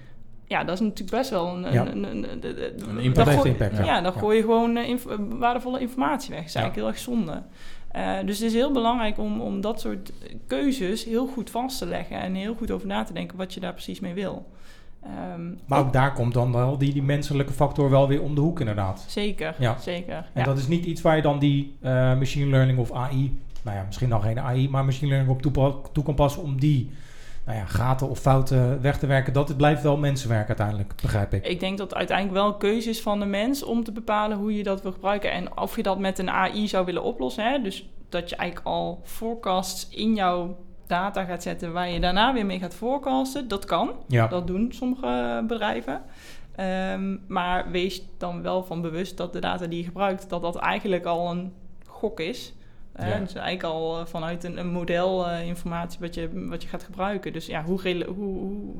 [0.51, 1.87] Ja, dat is natuurlijk best wel een, Ja.
[1.87, 3.31] een, een, een- een- Een dan impact.
[3.31, 4.01] Gooi- impact, ja, ja.
[4.01, 4.19] dan Ja.
[4.19, 6.39] gooi je gewoon eh, inf- waardevolle informatie weg.
[6.39, 6.61] Dat is Ja.
[6.61, 7.43] eigenlijk heel erg zonde.
[7.91, 10.13] Eh, dus het is heel belangrijk om, om dat soort
[10.47, 13.61] keuzes heel goed vast te leggen en heel goed over na te denken wat je
[13.61, 14.47] daar precies mee wil.
[15.03, 18.41] Ehm, Maar ook daar komt dan wel die, die menselijke factor wel weer om de
[18.41, 19.05] hoek inderdaad.
[19.09, 19.77] Zeker, Ja.
[19.79, 20.15] zeker.
[20.15, 20.43] En ja.
[20.45, 23.83] dat is niet iets waar je dan die eh, machine learning of AI nou ja,
[23.87, 26.91] misschien nog geen AI, maar machine learning op toepa- toe kan passen om die
[27.45, 29.33] nou ja, gaten of fouten weg te werken.
[29.33, 31.47] Dat het blijft wel mensenwerk uiteindelijk, begrijp ik.
[31.47, 34.37] Ik denk dat het uiteindelijk wel een keuze is van de mens om te bepalen
[34.39, 35.33] hoe je dat wil gebruiken.
[35.33, 37.45] En of je dat met een AI zou willen oplossen.
[37.45, 37.63] Hè?
[37.63, 42.47] Dus dat je eigenlijk al forecasts in jouw data gaat zetten waar je daarna weer
[42.47, 43.49] mee gaat forecasten.
[43.49, 43.91] Dat kan.
[44.07, 46.03] Ja, Dat doen sommige bedrijven.
[46.57, 50.57] Ehm, maar wees dan wel van bewust dat de data die je gebruikt, dat dat
[50.57, 51.53] eigenlijk al een
[51.87, 52.53] gok is.
[52.99, 53.19] Ja.
[53.19, 56.83] Dus eigenlijk al eh, vanuit een, een model eh, informatie wat je, wat je gaat
[56.83, 57.33] gebruiken.
[57.33, 58.75] Dus ja, hoe, hoe, hoe,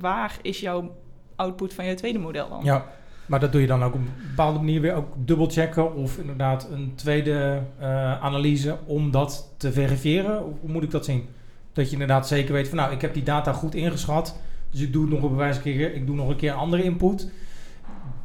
[0.00, 0.94] waar is jouw
[1.36, 2.64] output van je tweede model dan?
[2.64, 2.86] ja.
[3.30, 6.68] Maar dat doe je dan ook op een bepaalde manier weer ook dubbelchecken of inderdaad
[6.70, 10.46] een tweede eh, analyse om dat te verifiëren?
[10.46, 11.28] Of hoe moet ik dat zien?
[11.72, 14.40] Dat je inderdaad zeker weet van nou, ik heb die data goed ingeschat.
[14.70, 16.82] Dus ik doe nog op een wijze keer, ik doe nog een keer een andere
[16.82, 17.30] input.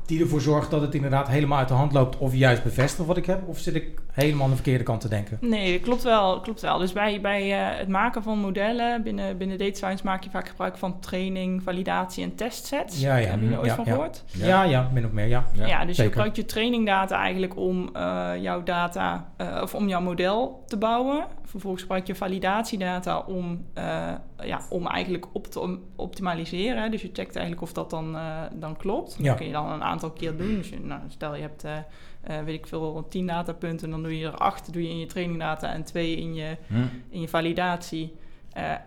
[0.05, 2.17] Die ervoor zorgt dat het inderdaad helemaal uit de hand loopt.
[2.17, 3.47] Of juist bevestigt wat ik heb.
[3.47, 5.37] Of zit ik helemaal aan de verkeerde kant te denken?
[5.41, 6.39] Nee, dat klopt wel.
[6.39, 6.77] Klopt wel.
[6.77, 10.47] Dus bij, bij eh, het maken van modellen binnen, binnen data science maak je vaak
[10.47, 13.01] gebruik van training, validatie en testsets.
[13.01, 13.29] Ja, ja.
[13.29, 13.91] Heb je er ooit Ja, van ja.
[13.91, 14.23] gehoord?
[14.31, 15.45] Ja, ja, min of meer, ja.
[15.53, 15.65] Ja.
[15.65, 16.03] Ja, dus zeker.
[16.03, 20.77] je gebruikt je trainingdata eigenlijk om eh, jouw data eh, of om jouw model te
[20.77, 21.25] bouwen.
[21.55, 24.13] Vervolgens gebruik je validatiedata om, eh,
[24.43, 26.91] ja, om eigenlijk op te optimaliseren.
[26.91, 29.15] Dus je checkt eigenlijk of dat dan, eh, dan klopt.
[29.19, 29.23] Ja.
[29.23, 30.55] Dat kun je dan een aantal keer doen.
[30.55, 34.25] Dus je, nou, stel je hebt, eh, weet ik veel, 10 datapunten, dan doe je
[34.25, 36.75] er 8 doe je in je trainingdata en 2 in je, Hm.
[37.09, 38.15] in je validatie.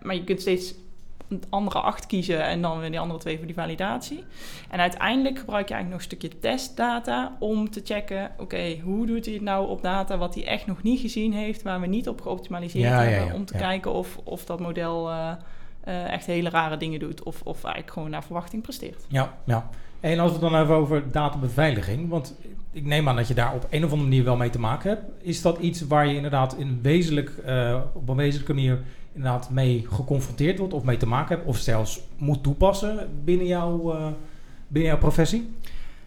[0.03, 0.75] Maar je kunt steeds
[1.49, 4.25] andere acht kiezen en dan weer die andere twee voor die validatie.
[4.71, 9.25] En uiteindelijk gebruik je eigenlijk nog een stukje testdata om te checken, oké, hoe doet
[9.25, 12.09] hij het nou op data wat hij echt nog niet gezien heeft, waar we niet
[12.09, 15.33] op geoptimaliseerd Ja, hebben, ja, om te kijken of, of dat model eh,
[15.85, 19.05] eh, echt hele rare dingen doet of, of eigenlijk gewoon naar verwachting presteert.
[19.09, 19.69] Ja, ja.
[20.01, 22.35] En als we het dan even over databeveiliging, want
[22.73, 24.91] ik neem aan dat je daar op een of andere manier wel mee te maken
[24.91, 25.03] hebt.
[25.21, 28.81] Is dat iets waar je inderdaad in wezenlijk, eh, op een wezenlijke manier
[29.19, 33.93] inderdaad mee geconfronteerd wordt of mee te maken hebt, of zelfs moet toepassen binnen, jouw
[33.95, 34.07] eh,
[34.69, 35.51] binnen jouw professie?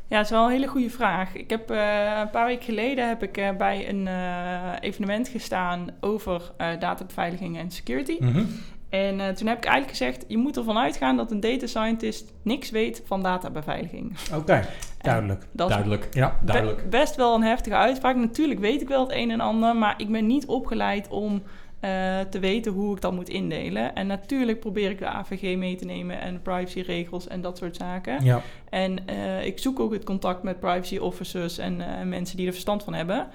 [0.08, 1.36] Ja, het is wel een hele goede vraag.
[1.36, 1.78] Ik heb eh,
[2.22, 7.58] een paar weken geleden heb ik eh, bij een eh, evenement gestaan over eh, databeveiliging
[7.58, 8.18] en security.
[8.20, 8.44] Mhm.
[8.90, 12.34] En eh, toen heb ik eigenlijk gezegd, je moet ervan uitgaan dat een data scientist
[12.42, 14.18] niks weet van databeveiliging.
[14.36, 14.66] Oké,
[15.02, 15.46] duidelijk.
[15.52, 16.08] Dat is Duidelijk.
[16.12, 16.90] Ja, be- Duidelijk.
[16.90, 18.16] best wel een heftige uitspraak.
[18.16, 21.42] Natuurlijk weet ik wel het een en ander, maar ik ben niet opgeleid om
[21.82, 23.96] eh, te weten hoe ik dat moet indelen.
[23.96, 27.76] En natuurlijk probeer ik de AVG mee te nemen en de privacyregels en dat soort
[27.76, 28.24] zaken.
[28.24, 28.42] ja.
[28.70, 32.52] En eh, ik zoek ook het contact met privacy officers en eh, mensen die er
[32.52, 33.28] verstand van hebben.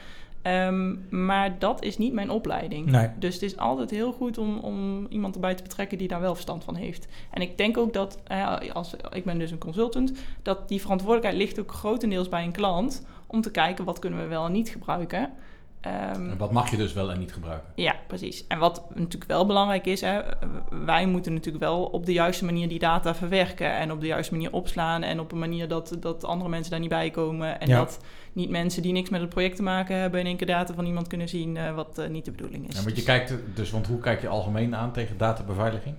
[0.43, 2.87] Ehm, maar dat is niet mijn opleiding.
[2.87, 3.09] Nee.
[3.19, 6.35] Dus het is altijd heel goed om, om iemand erbij te betrekken die daar wel
[6.35, 7.07] verstand van heeft.
[7.31, 11.43] En ik denk ook dat, eh, als, ik ben dus een consultant, dat die verantwoordelijkheid
[11.43, 13.07] ligt ook grotendeels bij een klant.
[13.27, 15.31] Om te kijken wat kunnen we wel en niet gebruiken.
[16.13, 17.69] En wat mag je dus wel en niet gebruiken?
[17.75, 18.47] ja, precies.
[18.47, 20.21] En wat natuurlijk wel belangrijk is, hè,
[20.85, 24.33] wij moeten natuurlijk wel op de juiste manier die data verwerken en op de juiste
[24.35, 27.69] manier opslaan en op een manier dat, dat andere mensen daar niet bij komen en
[27.69, 27.77] Ja.
[27.77, 28.01] dat
[28.33, 30.87] niet mensen die niks met het project te maken hebben in één keer data van
[30.87, 32.75] iemand kunnen zien eh, wat eh, niet de bedoeling is.
[32.77, 35.95] Ja, want je Dus, kijkt, dus, want hoe kijk je algemeen aan tegen databeveiliging?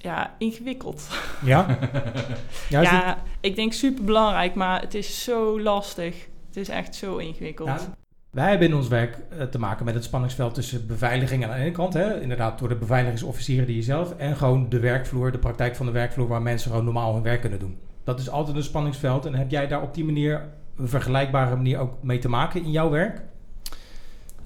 [0.00, 1.08] ja, ingewikkeld.
[1.44, 1.66] Ja?
[2.68, 6.26] Ja, ik denk super belangrijk, maar het is zo lastig.
[6.46, 7.68] Het is echt zo ingewikkeld.
[7.68, 7.96] Ja,
[8.30, 11.56] wij hebben in ons werk eh, te maken met het spanningsveld tussen beveiliging aan de
[11.62, 15.38] ene kant, hè, inderdaad door de beveiligingsofficieren die je zelf, en gewoon de werkvloer, de
[15.38, 17.78] praktijk van de werkvloer waar mensen gewoon normaal hun werk kunnen doen.
[18.04, 21.78] Dat is altijd een spanningsveld en heb jij daar op die manier, een vergelijkbare manier
[21.78, 23.20] ook mee te maken in jouw werk?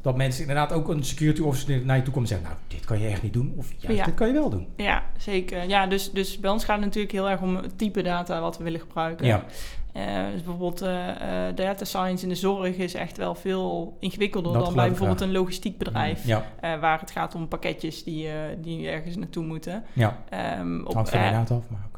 [0.03, 2.85] Dat mensen inderdaad ook een security officer naar je toe komen en zeggen, nou, dit
[2.85, 4.05] kan je echt niet doen, of juist, Ja.
[4.05, 4.67] dit kan je wel doen.
[4.77, 5.69] Ja, zeker.
[5.69, 8.59] Ja, dus, dus bij ons gaat het natuurlijk heel erg om het type data wat
[8.59, 9.27] we willen gebruiken.
[9.27, 9.45] Ja,
[9.93, 14.53] Eh, dus bijvoorbeeld eh, eh, data science in de zorg is echt wel veel ingewikkelder
[14.53, 15.29] Dat dan bij bijvoorbeeld graag.
[15.31, 16.27] een logistiek bedrijf.
[16.27, 18.29] ja, eh, waar het gaat om pakketjes die,
[18.61, 19.85] die ergens naartoe moeten.
[19.93, 20.19] ja.
[20.29, 21.47] Ehm, op, af, maar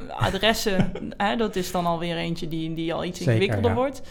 [0.01, 0.11] ook.
[0.11, 0.93] adressen,
[1.37, 3.77] dat is dan alweer eentje die, die al iets Zeker, ingewikkelder ja.
[3.77, 4.03] wordt.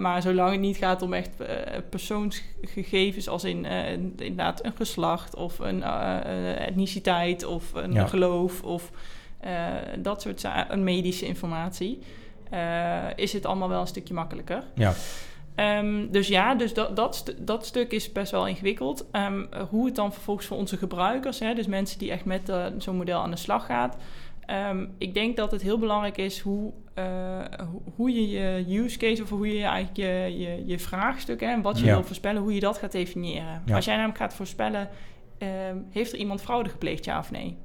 [0.00, 1.30] Maar zolang het niet gaat om echt
[1.90, 3.64] persoonsgegevens als in
[4.16, 5.82] inderdaad een geslacht of een
[6.58, 8.06] etniciteit of een Ja.
[8.06, 8.90] geloof of
[9.98, 10.46] dat soort
[10.76, 11.98] medische informatie,
[13.16, 14.62] is het allemaal wel een stukje makkelijker.
[14.74, 14.92] Ja.
[15.54, 19.06] Ehm, dus ja, dus dat, dat, stu- dat stuk is best wel ingewikkeld.
[19.10, 22.64] Ehm, hoe het dan vervolgens voor onze gebruikers, hè, dus mensen die echt met eh,
[22.78, 23.96] zo'n model aan de slag gaat.
[24.46, 27.04] Ehm, ik denk dat het heel belangrijk is hoe, eh,
[27.96, 31.62] hoe- je je use case of hoe je eigenlijk je, je, je vraagstuk hè, en
[31.62, 31.92] wat je Ja.
[31.94, 33.62] wil voorspellen, hoe je dat gaat definiëren.
[33.66, 33.74] Ja.
[33.74, 34.88] Als jij namelijk gaat voorspellen,
[35.90, 37.56] heeft er iemand fraude gepleegd, ja of nee?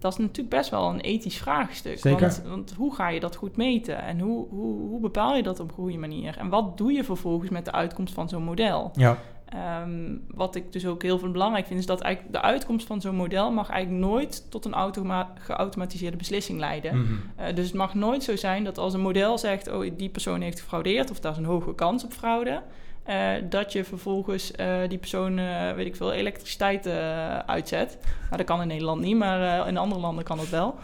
[0.00, 1.98] Dat is natuurlijk best wel een ethisch vraagstuk.
[1.98, 2.20] Zeker.
[2.20, 4.02] Want, want hoe ga je dat goed meten?
[4.02, 6.36] En hoe, hoe, hoe bepaal je dat op een goede manier?
[6.38, 8.90] En wat doe je vervolgens met de uitkomst van zo'n model?
[8.94, 9.18] Ja,
[9.50, 13.00] Ehm, wat ik dus ook heel veel belangrijk vind, is dat eigenlijk de uitkomst van
[13.00, 16.98] zo'n model mag eigenlijk nooit tot een automa- geautomatiseerde beslissing leiden.
[16.98, 17.12] Mhm.
[17.36, 20.40] Eh, dus het mag nooit zo zijn dat als een model zegt, oh, die persoon
[20.40, 22.62] heeft gefraudeerd of daar is een hoge kans op fraude,
[23.02, 27.98] eh, dat je vervolgens eh, die persoon, eh, weet ik veel, elektriciteit eh, uitzet.
[28.24, 30.74] Nou, dat kan in Nederland niet, maar eh, in andere landen kan dat wel.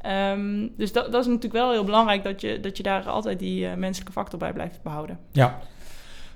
[0.00, 3.38] Ehm, dus dat, dat is natuurlijk wel heel belangrijk dat je, dat je daar altijd
[3.38, 5.18] die eh, menselijke factor bij blijft behouden.
[5.32, 5.58] Ja,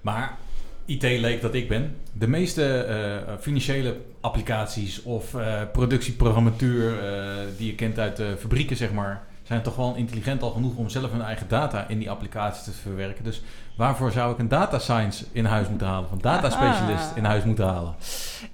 [0.01, 0.37] Maar
[0.85, 1.97] IT-leek dat ik ben.
[2.13, 8.77] De meeste eh, financiële applicaties of eh, productieprogrammatuur eh, die je kent uit de fabrieken,
[8.77, 12.11] zeg maar, zijn toch wel intelligent al genoeg om zelf hun eigen data in die
[12.11, 13.25] applicaties te verwerken.
[13.25, 13.43] Dus
[13.77, 16.05] waarvoor zou ik een data science in huis moeten halen?
[16.05, 17.17] Of een data specialist Aha.
[17.17, 17.95] in huis moeten halen?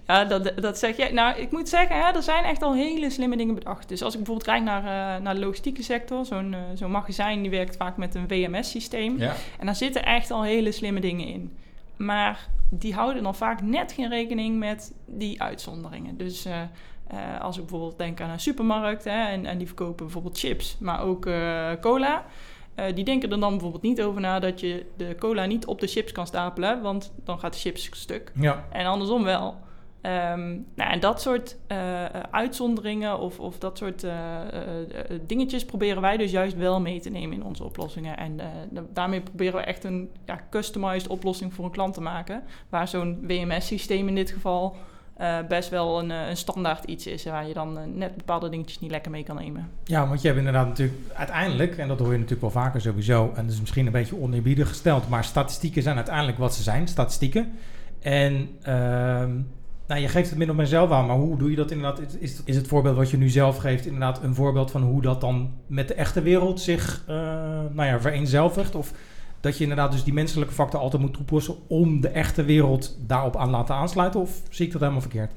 [0.06, 1.12] Ja, dat, dat zeg jij.
[1.12, 3.88] Nou, ik moet zeggen, hè, er zijn echt al hele slimme dingen bedacht.
[3.88, 4.82] Dus als ik bijvoorbeeld kijk naar,
[5.16, 9.18] eh, naar de logistieke sector, zo'n eh, zo'n magazijn die werkt vaak met een WMS-systeem.
[9.18, 9.34] Ja.
[9.58, 11.56] En daar zitten echt al hele slimme dingen in.
[11.96, 16.16] Maar die houden dan vaak net geen rekening met die uitzonderingen.
[16.16, 16.60] Dus eh,
[17.06, 20.76] eh, als ik bijvoorbeeld denk aan een supermarkt hè, en, en die verkopen bijvoorbeeld chips,
[20.80, 22.24] maar ook eh, cola.
[22.74, 25.80] eh, die denken er dan bijvoorbeeld niet over na dat je de cola niet op
[25.80, 28.32] de chips kan stapelen, want dan gaat de chips stuk.
[28.34, 28.64] ja.
[28.70, 29.56] En andersom wel.
[30.00, 31.56] Ehm, nou, en dat soort
[32.30, 34.04] uitzonderingen of, of dat soort
[35.26, 38.16] dingetjes proberen wij dus juist wel mee te nemen in onze oplossingen.
[38.16, 38.36] En
[38.70, 42.42] da- daarmee proberen we echt een ja, customized oplossing voor een klant te maken.
[42.68, 44.76] Waar zo'n WMS-systeem in dit geval
[45.16, 47.24] eh, best wel een, eh, een standaard iets is.
[47.24, 49.68] Waar je dan eh, net bepaalde dingetjes niet lekker mee kan nemen.
[49.84, 53.32] Ja, want je hebt inderdaad natuurlijk uiteindelijk, en dat hoor je natuurlijk wel vaker sowieso,
[53.34, 56.88] en dat is misschien een beetje oneerbiedig gesteld, maar statistieken zijn uiteindelijk wat ze zijn,
[56.88, 57.52] statistieken.
[58.00, 59.30] En ehm,
[59.86, 62.00] nou, je geeft het min of meer zelf aan, maar hoe doe je dat inderdaad?
[62.18, 65.20] Is- Is, het voorbeeld wat je nu zelf geeft inderdaad een voorbeeld van hoe dat
[65.20, 68.74] dan met de echte wereld zich nou ja, vereenzelvigt?
[68.74, 68.92] Of
[69.46, 73.36] dat je inderdaad dus die menselijke factor altijd moet toepassen om de echte wereld daarop
[73.36, 74.20] aan laten aansluiten?
[74.20, 75.32] Of zie ik dat helemaal verkeerd?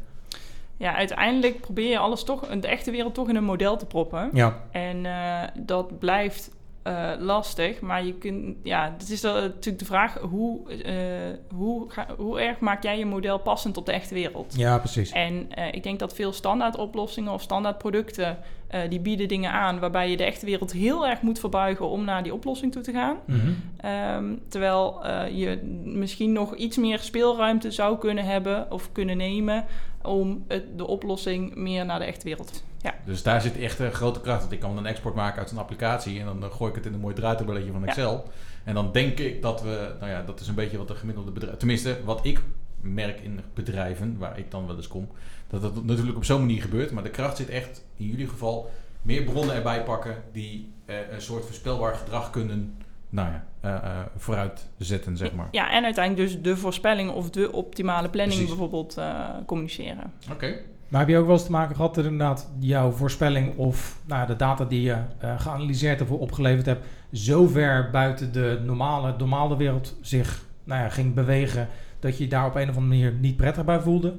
[0.78, 4.30] Ja, uiteindelijk probeer je alles toch, de echte wereld toch in een model te proppen.
[4.34, 6.52] Ja, En eh, dat blijft
[6.84, 11.89] eh, lastig, maar je kunt, ja, het is dan natuurlijk de vraag hoe, eh, hoe,
[11.89, 14.54] ga, hoe erg maak jij je model passend op de echte wereld?
[14.58, 15.12] ja precies.
[15.12, 18.38] En ik denk dat veel standaard oplossingen of standaard producten,
[18.69, 22.03] eh, die bieden dingen aan waarbij je de echte wereld heel erg moet verbuigen om
[22.05, 23.17] naar die oplossing toe te gaan.
[23.25, 23.38] Mhm.
[23.77, 29.65] Ehm, terwijl eh, je misschien nog iets meer speelruimte zou kunnen hebben of kunnen nemen
[30.03, 32.63] om het, de oplossing meer naar de echte wereld.
[32.82, 34.39] Ja, Dus daar zit echt een grote kracht.
[34.39, 36.93] Want ik kan een export maken uit een applicatie en dan gooi ik het in
[36.93, 37.88] een mooi draaitabelletje van Ja.
[37.88, 38.29] Excel.
[38.63, 41.32] En dan denk ik dat we, nou ja, dat is een beetje wat de gemiddelde
[41.32, 42.41] bedrijf, tenminste wat ik
[42.82, 45.08] merk in bedrijven waar ik dan wel eens kom,
[45.47, 46.91] dat dat natuurlijk op zo'n manier gebeurt.
[46.91, 48.69] Maar de kracht zit echt in jullie geval
[49.01, 52.77] meer bronnen erbij pakken die eh, een soort voorspelbaar gedrag kunnen,
[53.09, 55.47] nou ja, eh, eh, vooruitzetten, zeg maar.
[55.51, 58.57] ja, en uiteindelijk dus de voorspelling of de optimale planning Precies.
[58.57, 60.13] bijvoorbeeld eh, communiceren.
[60.31, 60.55] Oké.
[60.88, 64.27] Maar heb je ook wel eens te maken gehad dat inderdaad jouw voorspelling of nou,
[64.27, 69.13] de data die je eh, geanalyseerd hebt of opgeleverd hebt, zo ver buiten de normale,
[69.17, 71.67] normale wereld zich nou ja, ging bewegen
[71.99, 74.15] dat je je daar op een of andere manier niet prettig bij voelde?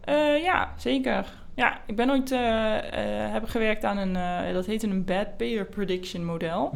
[0.00, 1.26] Eh, ja, zeker.
[1.54, 2.38] Ja, ik ben ooit eh,
[3.32, 6.72] heb gewerkt aan een, eh, dat heette een bad payer prediction model.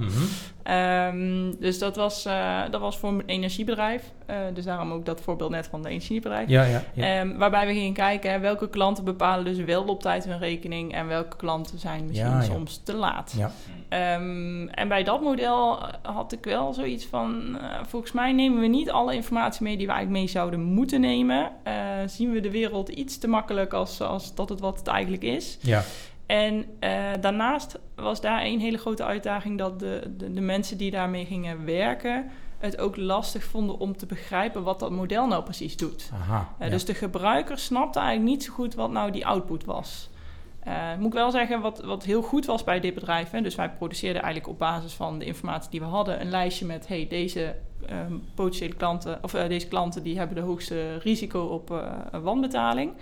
[0.65, 4.03] Ehm, dus dat was, eh, dat was voor een energiebedrijf.
[4.27, 6.49] Eh, dus daarom ook dat voorbeeld net van de energiebedrijf.
[6.49, 7.19] Ja, ja, ja.
[7.19, 10.95] Ehm, waarbij we gingen kijken hè, welke klanten bepalen dus wel op tijd hun rekening
[10.95, 13.35] en welke klanten zijn misschien soms te laat.
[13.37, 13.51] Ja.
[13.89, 18.67] Ehm, en bij dat model eh, had ik wel zoiets van, volgens mij nemen we
[18.67, 21.51] niet alle informatie mee die we eigenlijk mee zouden moeten nemen.
[22.07, 25.59] Zien we de wereld iets te makkelijk als, als dat het wat het eigenlijk is.
[25.61, 25.83] ja.
[26.27, 30.91] En eh, daarnaast was daar een hele grote uitdaging dat de, de, de mensen die
[30.91, 32.31] daarmee gingen werken
[32.65, 36.11] het ook lastig vonden om te begrijpen wat dat model nou precies doet.
[36.13, 36.55] Aha.
[36.59, 36.73] Eh, ja.
[36.73, 40.11] Dus de gebruiker snapte eigenlijk niet zo goed wat nou die output was.
[40.61, 43.31] Eh, moet ik wel zeggen, wat, wat heel goed was bij dit bedrijf.
[43.31, 46.67] Hè, dus wij produceerden eigenlijk op basis van de informatie die we hadden een lijstje
[46.67, 47.57] met: hey, deze
[47.87, 51.71] ehm, potentiële klanten, of deze klanten die hebben de hoogste risico op
[52.11, 52.93] een wanbetaling.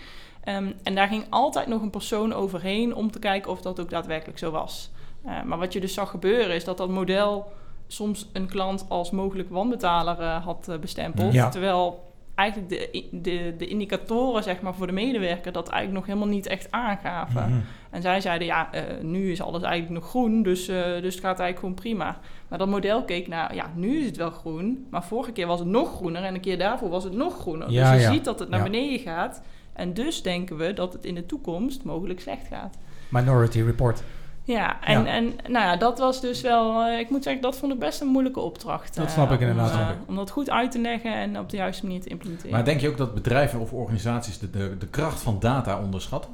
[0.45, 3.91] Ehm, en daar ging altijd nog een persoon overheen om te kijken of dat ook
[3.91, 4.91] daadwerkelijk zo was.
[5.25, 7.53] Eh, maar wat je dus zag gebeuren is dat dat model
[7.87, 11.33] soms een klant als mogelijk wanbetaler eh, had eh, bestempeld.
[11.33, 11.49] Ja.
[11.49, 16.35] Terwijl eigenlijk de, de, de indicatoren zeg maar, voor de medewerker dat eigenlijk nog helemaal
[16.35, 17.49] niet echt aangaven.
[17.49, 17.61] Mhm.
[17.91, 18.71] En zij zeiden, ja,
[19.03, 22.19] nu is alles eigenlijk nog groen, dus, dus het gaat eigenlijk gewoon prima.
[22.49, 25.59] Maar dat model keek naar, ja, nu is het wel groen, maar vorige keer was
[25.59, 27.71] het nog groener en een keer daarvoor was het nog groener.
[27.71, 28.13] Ja, dus je ja.
[28.13, 28.65] ziet dat het naar Ja.
[28.65, 32.77] beneden gaat en dus denken we dat het in de toekomst mogelijk slecht gaat.
[33.09, 34.03] Minority Report.
[34.45, 35.07] Ja, en, Ja.
[35.07, 38.01] en nou ja, dat was dus wel, eh, ik moet zeggen, dat vond ik best
[38.01, 38.95] een moeilijke opdracht.
[38.95, 39.97] Dat eh, snap ik inderdaad, Om, eh, ik.
[40.09, 42.53] om dat goed uit te leggen en op de juiste manier te implementeren.
[42.53, 46.31] Maar denk je ook dat bedrijven of organisaties de, de, de kracht van data onderschatten?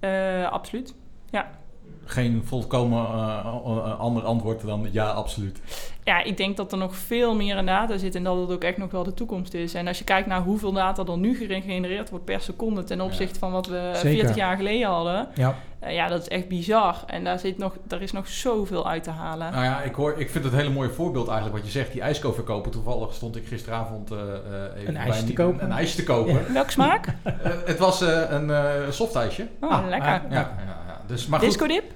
[0.00, 0.94] Eh, absoluut.
[2.10, 5.60] Geen volkomen eh, eh, ander antwoord dan ja, absoluut.
[6.04, 8.64] Ja, ik denk dat er nog veel meer in data zit en dat het ook
[8.64, 9.74] echt nog wel de toekomst is.
[9.74, 13.38] En als je kijkt naar hoeveel data er nu gegenereerd wordt per seconde ten opzichte
[13.38, 14.18] van wat we Zeker.
[14.18, 15.28] 40 jaar geleden hadden.
[15.34, 15.54] Ja.
[15.78, 16.96] eh, ja, dat is echt bizar.
[17.06, 19.52] En daar, zit nog, daar is nog zoveel uit te halen.
[19.52, 21.92] Nou ja, ik, hoor, ik vind het een hele mooie voorbeeld eigenlijk wat je zegt.
[21.92, 22.70] Die ijskoverkoper.
[22.70, 24.26] Toevallig stond ik gisteravond eh, eh,
[24.76, 25.64] even Een bij ijsje te een- kopen?
[25.64, 26.52] Een, ijsje te kopen.
[26.52, 27.06] Welke smaak?
[27.22, 27.32] Eh,
[27.64, 29.46] het was eh, een eh softijsje.
[29.60, 30.08] Oh, Ah, lekker.
[30.10, 30.50] ah, Ja, ja,
[30.86, 30.89] ja.
[31.06, 31.92] Dus, maar goed, Disco dip?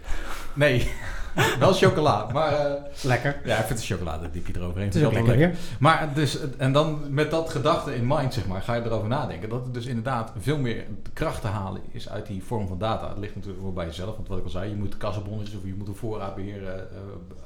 [0.52, 0.90] Nee,
[1.58, 2.26] wel chocola.
[2.32, 3.40] Maar eh, Lekker.
[3.44, 4.86] ja, ik vind de chocoladedipje eroverheen.
[4.86, 5.54] Het is ook lekker.
[5.78, 9.48] Maar dus, en dan met dat gedachte in mind, zeg maar, ga je erover nadenken.
[9.48, 13.08] Dat het dus inderdaad veel meer kracht te halen is uit die vorm van data.
[13.08, 14.14] Het ligt natuurlijk wel bij jezelf.
[14.16, 16.78] Want wat ik al zei, je moet kassenbonnetjes of je moet een voorraadbeheer eh, eh,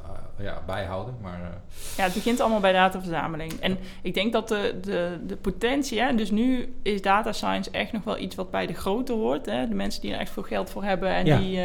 [0.04, 1.14] eh, ja, bijhouden.
[1.22, 3.52] Maar eh, Ja, het begint allemaal bij dataverzameling.
[3.60, 7.92] En ik denk dat de, de, de potentie, hè, dus nu is data science echt
[7.92, 9.46] nog wel iets wat bij de grote hoort.
[9.46, 11.38] Hè, de mensen die er echt veel geld voor hebben en Ja.
[11.38, 11.60] die,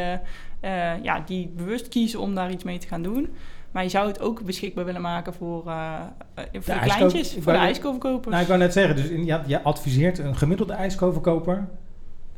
[0.64, 3.28] eh, ja, die bewust kiezen om daar iets mee te gaan doen.
[3.70, 5.94] Maar je zou het ook beschikbaar willen maken voor, eh,
[6.34, 8.30] eh, voor de, kleintjes, voor de ijskoverkopers.
[8.30, 11.66] Nou, ik wou net zeggen, dus in, ja, je adviseert een gemiddelde ijskoverkoper,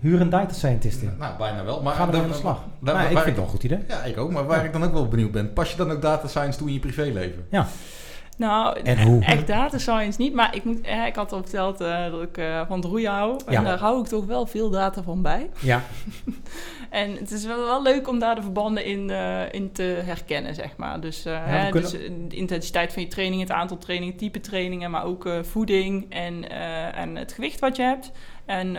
[0.00, 1.10] huur een data scientist in.
[1.18, 1.82] nou, bijna wel.
[1.82, 2.62] Maar Ga er daar- aan de slag.
[2.80, 3.78] daar- Nou, ik vind het wel een goed idee.
[3.88, 4.30] Ja, ik ook.
[4.32, 6.66] Maar waar ik dan ook wel benieuwd ben, pas je dan ook data science toe
[6.66, 7.46] in je privéleven?
[8.36, 9.24] Nou, En hoe?
[9.24, 10.32] echt data science niet.
[10.34, 13.10] Maar ik, moet, eh, ik had al verteld eh, dat ik eh, van het roeien
[13.10, 13.40] hou.
[13.46, 15.50] En daar hou ik toch wel veel data van bij.
[15.60, 15.82] Ja,
[16.90, 20.54] En het is wel, wel leuk om daar de verbanden in, eh, in te herkennen,
[20.54, 21.00] zeg maar.
[21.00, 24.90] Dus, we hè, kunnen- dus de intensiteit van je training, het aantal trainingen, type trainingen,
[24.90, 26.50] maar ook voeding en,
[26.94, 28.10] en het gewicht wat je hebt.
[28.44, 28.76] En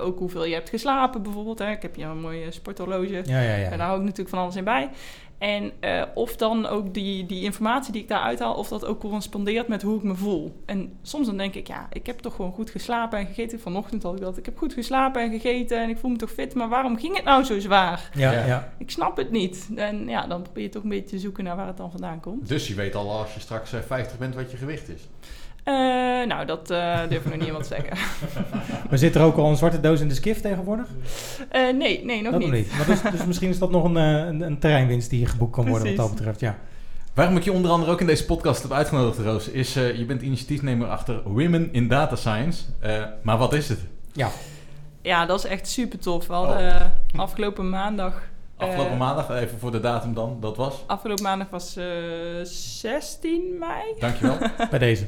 [0.00, 1.58] ook hoeveel je hebt geslapen bijvoorbeeld.
[1.58, 1.70] Hè.
[1.70, 3.22] Ik heb hier een mooie sporthorloge.
[3.24, 3.54] ja, ja.
[3.56, 3.70] ja.
[3.70, 4.88] En daar hou ik natuurlijk van alles in bij.
[5.44, 9.00] En eh, of dan ook die, die informatie die ik daar uithaal, of dat ook
[9.00, 10.62] correspondeert met hoe ik me voel.
[10.66, 13.60] En soms dan denk ik, ja, ik heb toch gewoon goed geslapen en gegeten.
[13.60, 14.36] Vanochtend had ik dat.
[14.38, 16.54] Ik heb goed geslapen en gegeten en ik voel me toch fit.
[16.54, 18.10] Maar waarom ging het nou zo zwaar?
[18.14, 18.46] Ja, Ja.
[18.46, 18.72] ja.
[18.78, 19.68] Ik snap het niet.
[19.76, 22.20] En ja, dan probeer je toch een beetje te zoeken naar waar het dan vandaan
[22.20, 22.48] komt.
[22.48, 25.08] Dus je weet al als je straks eh, 50 bent wat je gewicht is.
[25.64, 25.74] Eh,
[26.26, 27.96] nou, dat eh, durf ik nog niet iemand te zeggen.
[28.88, 30.86] Maar zit er ook al een zwarte doos in de skif tegenwoordig?
[31.48, 32.48] Eh, nee, nee, nog dat niet.
[32.50, 32.76] nog niet.
[32.76, 35.68] Maar dus, dus misschien is dat nog een, een, een terreinwinst die hier geboekt kan
[35.68, 36.40] worden wat dat betreft.
[36.40, 36.58] Ja.
[37.14, 40.04] Waarom ik je onder andere ook in deze podcast heb uitgenodigd, Roos, is eh, je
[40.04, 42.62] bent initiatiefnemer achter Women in Data Science.
[42.80, 43.78] Eh, maar wat is het?
[44.12, 44.28] ja.
[45.02, 46.26] Ja, dat is echt super tof.
[46.26, 46.66] We hadden Oh.
[46.74, 46.80] eh,
[47.16, 48.22] afgelopen maandag...
[48.56, 50.74] Afgelopen maandag, even voor de datum dan, dat was.
[50.86, 51.84] Afgelopen maandag was eh
[52.42, 53.82] 16 mei.
[53.98, 54.36] Dankjewel.
[54.70, 55.06] bij deze.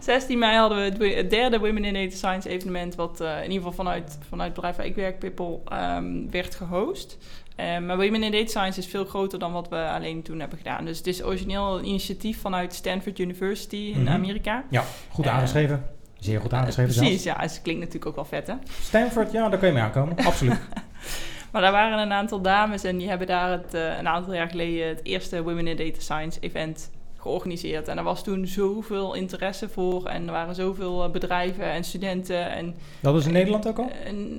[0.00, 3.56] 16 mei hadden we het derde Women in Data Science evenement, wat eh, in ieder
[3.56, 7.18] geval vanuit, vanuit het bedrijf waar ik werk, Pippel, ehm, werd gehost.
[7.56, 10.58] Eh, maar Women in Data Science is veel groter dan wat we alleen toen hebben
[10.58, 10.84] gedaan.
[10.84, 14.12] Dus het is origineel een initiatief vanuit Stanford University in Mhm.
[14.12, 14.64] Amerika.
[14.70, 15.84] Ja, goed Eh, aangeschreven.
[16.18, 17.38] Zeer goed aangeschreven Eh, Precies, zelfs.
[17.38, 17.44] ja.
[17.46, 18.54] Het klinkt natuurlijk ook wel vet, hè?
[18.82, 20.16] Stanford, ja, daar kun je mee aankomen.
[20.26, 20.58] Absoluut.
[21.52, 24.48] Maar daar waren een aantal dames en die hebben daar het, eh, een aantal jaar
[24.48, 26.90] geleden het eerste Women in Data Science event
[27.22, 27.88] georganiseerd.
[27.88, 32.50] En er was toen zoveel interesse voor en er waren zoveel eh, bedrijven en studenten.
[32.50, 33.90] En, Dat is in Nederland ook al?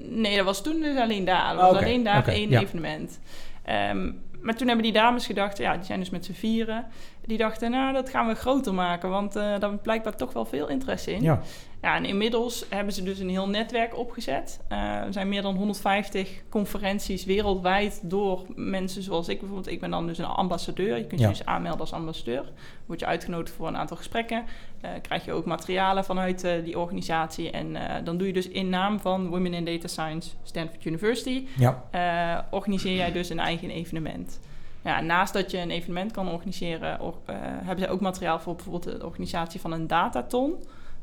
[0.09, 1.53] nee, dat was toen dus alleen daar.
[1.55, 2.61] Dat Oh, was alleen daar één ja.
[2.61, 3.19] evenement.
[3.63, 6.85] Ehm, maar toen hebben die dames gedacht, ja, die zijn dus met z'n vieren.
[7.25, 10.67] Die dachten, nou, dat gaan we groter maken, want eh daar blijkbaar toch wel veel
[10.69, 11.21] interesse in.
[11.21, 11.41] Ja.
[11.81, 14.59] Ja, en inmiddels hebben ze dus een heel netwerk opgezet.
[14.67, 19.71] Eh, er zijn meer dan 150 conferenties wereldwijd door mensen zoals ik bijvoorbeeld.
[19.73, 20.97] Ik ben dan dus een ambassadeur.
[20.97, 21.27] Je kunt Ja.
[21.27, 22.51] je dus aanmelden als ambassadeur.
[22.86, 24.43] Word je uitgenodigd voor een aantal gesprekken.
[24.81, 27.51] Eh, krijg je ook materialen vanuit eh, die organisatie.
[27.51, 31.47] En eh, dan doe je dus in naam van Women in Data Science Stanford University...
[31.57, 31.83] Ja.
[31.91, 34.39] eh, organiseer jij dus een eigen evenement.
[34.83, 38.55] Ja, naast dat je een evenement kan organiseren, or- eh, hebben ze ook materiaal voor
[38.55, 40.53] bijvoorbeeld de organisatie van een dataton.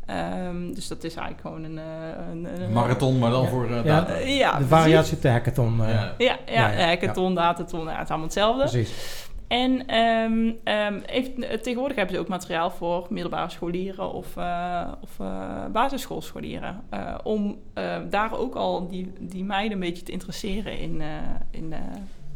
[0.07, 1.79] Ehm, dus dat is eigenlijk gewoon een...
[1.79, 1.85] eh,
[2.31, 3.49] een, een Marathon, maar dan Ja.
[3.49, 3.83] voor eh, Ja.
[3.83, 4.17] data.
[4.19, 4.69] Ja, de precies.
[4.77, 5.77] variatie op de hackathon.
[5.77, 5.87] Ja.
[5.87, 8.63] Ja, ja, Ja, ja, hackathon, dataton, ja, het is allemaal hetzelfde.
[8.69, 9.29] Precies.
[9.49, 14.89] En ehm, ehm, even- eh, tegenwoordig hebben ze ook materiaal voor middelbare scholieren of, eh,
[15.03, 16.81] of eh, basisschoolscholieren.
[16.91, 21.07] eh, om eh, daar ook al die, die meiden een beetje te interesseren in, eh,
[21.51, 21.75] in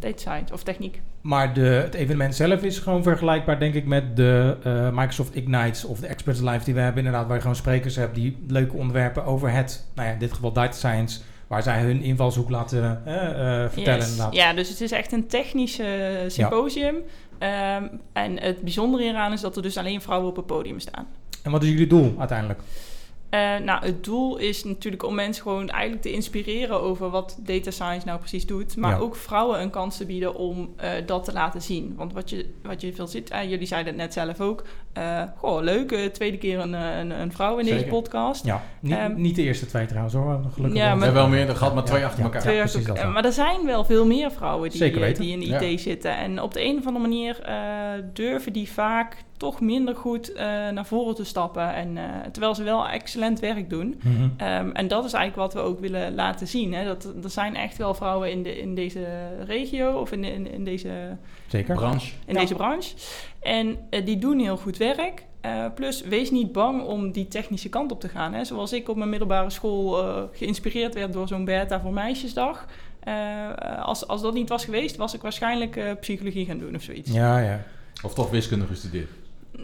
[0.04, 1.00] data science of techniek.
[1.20, 5.84] Maar de, het evenement zelf is gewoon vergelijkbaar, denk ik, met de eh, Microsoft Ignites
[5.84, 7.04] of de Experts Live die we hebben.
[7.04, 10.32] Inderdaad, waar je gewoon sprekers hebt die leuke onderwerpen over het, nou ja, in dit
[10.32, 14.00] geval data science, waar zij hun invalshoek laten eh, eh, vertellen.
[14.00, 14.10] Yes.
[14.10, 14.34] Inderdaad.
[14.34, 15.80] Ja, dus het is echt een technisch
[16.26, 16.96] symposium.
[17.38, 21.06] Ehm, en het bijzondere hieraan is dat er dus alleen vrouwen op het podium staan.
[21.42, 22.60] En wat is jullie doel uiteindelijk?
[23.34, 27.70] Eh, nou, het doel is natuurlijk om mensen gewoon eigenlijk te inspireren over wat data
[27.70, 28.76] science nou precies doet.
[28.76, 28.98] Maar Ja.
[28.98, 31.94] ook vrouwen een kans te bieden om eh, dat te laten zien.
[31.96, 34.64] Want wat je, wat je veel ziet, eh, jullie zeiden het net zelf ook.
[34.94, 38.44] Eh goh, leuk, eh, tweede keer een, eh, een, een vrouw in deze podcast.
[38.44, 40.78] Ja, niet, Ehm, niet de eerste twee trouwens hoor, gelukkig.
[40.80, 40.98] Ja, wel.
[40.98, 42.40] We hebben wel meer gehad, maar twee achter ja, elkaar.
[42.40, 45.22] Twee maar er zijn wel veel meer vrouwen die, Zeker weten.
[45.22, 45.60] die in de Ja.
[45.60, 46.16] IT zitten.
[46.16, 47.54] En op de een of andere manier eh,
[48.12, 51.74] durven die vaak toch minder goed eh, naar voren te stappen.
[51.74, 54.00] En, eh, terwijl ze wel excellent werk doen.
[54.02, 54.28] Mhm.
[54.36, 56.74] Ehm, en dat is eigenlijk wat we ook willen laten zien.
[56.74, 56.84] Hè?
[56.84, 59.06] Dat, er zijn echt wel vrouwen in, de, in deze
[59.46, 60.88] regio of in, de- in, in, deze,
[61.46, 61.74] Zeker.
[61.74, 62.12] Branche.
[62.26, 62.40] in Ja.
[62.40, 62.94] deze branche.
[63.44, 65.24] En eh, die doen heel goed werk.
[65.40, 68.34] Eh, plus, wees niet bang om die technische kant op te gaan.
[68.34, 68.44] Hè?
[68.44, 72.66] Zoals ik op mijn middelbare school eh, geïnspireerd werd door zo'n Beta voor Meisjesdag.
[73.00, 73.14] Eh,
[73.82, 77.12] als, als dat niet was geweest, was ik waarschijnlijk eh, psychologie gaan doen of zoiets.
[77.12, 77.60] Ja, ja.
[78.02, 79.10] Of toch wiskunde gestudeerd.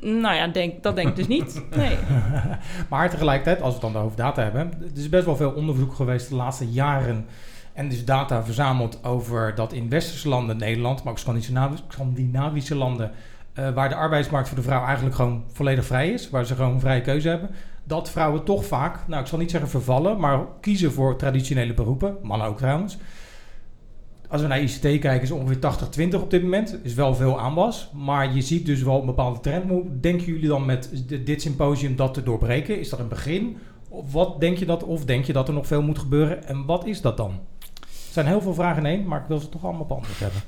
[0.01, 1.63] Nou ja, denk, dat denk ik dus niet.
[1.77, 1.97] Nee.
[2.91, 5.95] maar tegelijkertijd, als we het dan over data hebben, er is best wel veel onderzoek
[5.95, 7.27] geweest de laatste jaren.
[7.73, 13.11] En dus data verzameld over dat in westerse landen, Nederland, maar ook Scandinavi- Scandinavische landen,
[13.53, 16.81] eh, waar de arbeidsmarkt voor de vrouw eigenlijk gewoon volledig vrij is, waar ze gewoon
[16.81, 17.51] vrije keuze hebben,
[17.85, 22.17] dat vrouwen toch vaak, nou ik zal niet zeggen vervallen, maar kiezen voor traditionele beroepen,
[22.23, 22.99] mannen ook trouwens.
[24.29, 25.59] Als we naar ICT kijken, is ongeveer
[26.11, 26.79] 80-20 op dit moment.
[26.83, 27.91] Is wel veel aanwas.
[27.95, 29.65] Maar je ziet dus wel een bepaalde trend.
[30.03, 32.79] Denken jullie dan met di- dit symposium dat te doorbreken?
[32.81, 33.57] Is dat een begin?
[33.89, 36.45] Of wat denk je dat, of denk je dat er nog veel moet gebeuren?
[36.47, 37.31] En wat is dat dan?
[37.81, 37.87] Er
[38.17, 40.41] zijn heel veel vragen in één, maar ik wil ze toch allemaal beantwoord hebben.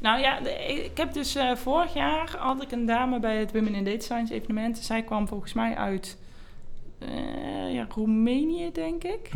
[0.00, 0.38] Nou ja,
[0.68, 4.00] ik heb dus eh, vorig jaar had ik een dame bij het Women in Data
[4.00, 4.78] Science evenement.
[4.78, 6.18] Zij kwam volgens mij uit
[6.98, 9.30] eh, ja, Roemenië, denk ik.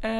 [0.00, 0.10] Eh,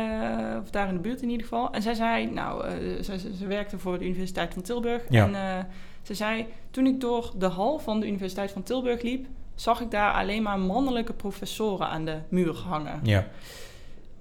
[0.62, 1.72] of daar in de buurt in ieder geval.
[1.72, 2.70] En zij zei, nou,
[3.02, 5.02] ze, ze, werkte voor de Universiteit van Tilburg.
[5.08, 5.26] Ja.
[5.26, 5.68] En
[6.02, 9.90] ze zei, toen ik door de hal van de Universiteit van Tilburg liep, zag ik
[9.90, 13.00] daar alleen maar mannelijke professoren aan de muur hangen.
[13.02, 13.26] Ja.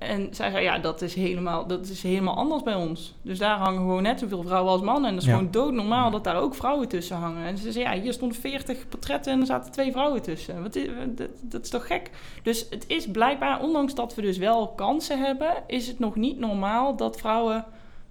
[0.02, 3.14] En zij zei, ja, dat is, helemaal, dat is helemaal anders bij ons.
[3.22, 5.10] Dus daar hangen gewoon net zoveel vrouwen als mannen.
[5.10, 5.36] En dat is Ja.
[5.36, 7.45] gewoon doodnormaal dat daar ook vrouwen tussen hangen.
[7.45, 10.62] En ze zei, ja, hier stonden 40 portretten en er zaten twee vrouwen tussen.
[10.62, 12.10] Wat is, dat, dat is toch gek?
[12.43, 15.54] Dus het is blijkbaar, ondanks dat we dus wel kansen hebben...
[15.68, 17.66] is het nog niet normaal dat vrouwen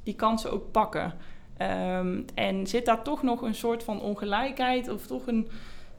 [0.05, 1.15] die kansen ook pakken.
[1.57, 5.49] Ehm, en zit daar toch nog een soort van ongelijkheid of toch een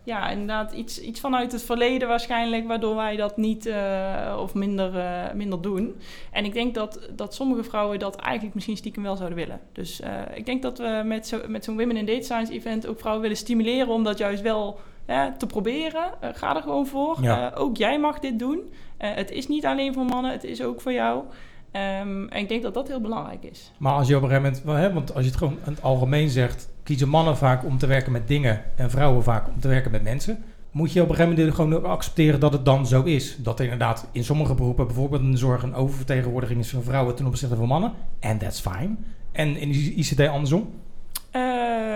[0.04, 4.98] ja, inderdaad iets, iets vanuit het verleden waarschijnlijk, waardoor wij dat niet eh, of minder,
[4.98, 5.96] eh, minder doen.
[6.32, 9.60] En ik denk dat, dat sommige vrouwen dat eigenlijk misschien stiekem wel zouden willen.
[9.72, 12.88] Dus eh, ik denk dat we met, zo, met zo'n Women in Data Science event
[12.88, 14.80] ook vrouwen willen stimuleren om dat juist wel
[15.38, 16.04] te proberen.
[16.34, 17.18] Ga er gewoon voor.
[17.22, 17.52] Ja.
[17.56, 18.74] Ook jij mag dit doen.
[18.98, 21.24] Het is niet alleen voor mannen, het is ook voor jou.
[21.72, 23.72] Ehm, en ik denk dat dat heel belangrijk is.
[23.78, 26.30] Maar als je op een gegeven moment, want als je het gewoon in het algemeen
[26.30, 29.92] zegt, kiezen mannen vaak om te werken met dingen en vrouwen vaak om te werken
[29.92, 30.44] met mensen.
[30.72, 33.36] Moet je op een gegeven moment gewoon accepteren dat het dan zo is.
[33.38, 37.16] Dat er inderdaad in sommige beroepen, bijvoorbeeld in de zorg, een oververtegenwoordiging is van vrouwen
[37.16, 37.94] ten opzichte van mannen.
[38.20, 38.96] En that's fine.
[39.32, 40.70] En in de ICT andersom.
[41.32, 41.42] Eh,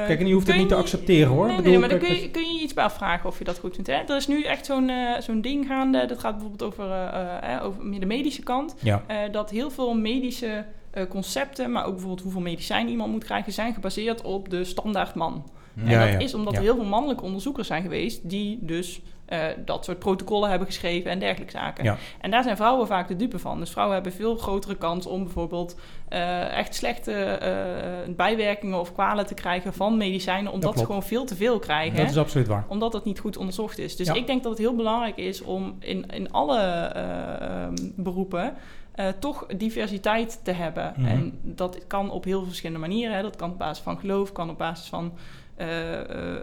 [0.06, 1.46] Kijk, en je hoeft het niet te accepteren hoor.
[1.46, 3.60] Nee, nee, bedoel, maar dan kun je, kun je iets bij afvragen of je dat
[3.60, 3.90] goed vindt.
[3.90, 3.96] Hè?
[3.96, 6.06] Er is nu echt zo'n eh, zo'n ding gaande.
[6.06, 8.76] Dat gaat bijvoorbeeld over, eh, over meer de medische kant.
[8.80, 9.04] Ja.
[9.32, 10.66] Dat heel veel medische
[11.10, 15.50] concepten, maar ook bijvoorbeeld hoeveel medicijn iemand moet krijgen, zijn gebaseerd op de standaard man.
[15.76, 16.20] En Ja, dat ja.
[16.20, 16.60] is omdat Ja.
[16.60, 21.12] er heel veel mannelijke onderzoekers zijn geweest die dus eh, dat soort protocollen hebben geschreven
[21.12, 21.84] en dergelijke zaken.
[21.84, 21.98] Ja.
[22.22, 23.60] En daar zijn vrouwen vaak de dupe van.
[23.60, 25.76] Dus vrouwen hebben veel grotere kans om bijvoorbeeld
[26.10, 31.26] eh, echt slechte eh, bijwerkingen of kwalen te krijgen van medicijnen, omdat ze gewoon veel
[31.26, 31.98] te veel krijgen.
[31.98, 32.66] Dat is absoluut waar.
[32.68, 33.96] Omdat dat niet goed onderzocht is.
[33.96, 38.54] Dus ik denk dat het heel belangrijk is om in, in alle eh, ehm, beroepen
[38.96, 40.94] eh, toch diversiteit te hebben.
[40.98, 41.08] Mhm.
[41.08, 43.16] En dat kan op heel verschillende manieren.
[43.16, 43.22] Hè.
[43.22, 45.14] Dat kan op basis van geloof, kan op basis van
[45.56, 46.42] eh, eh,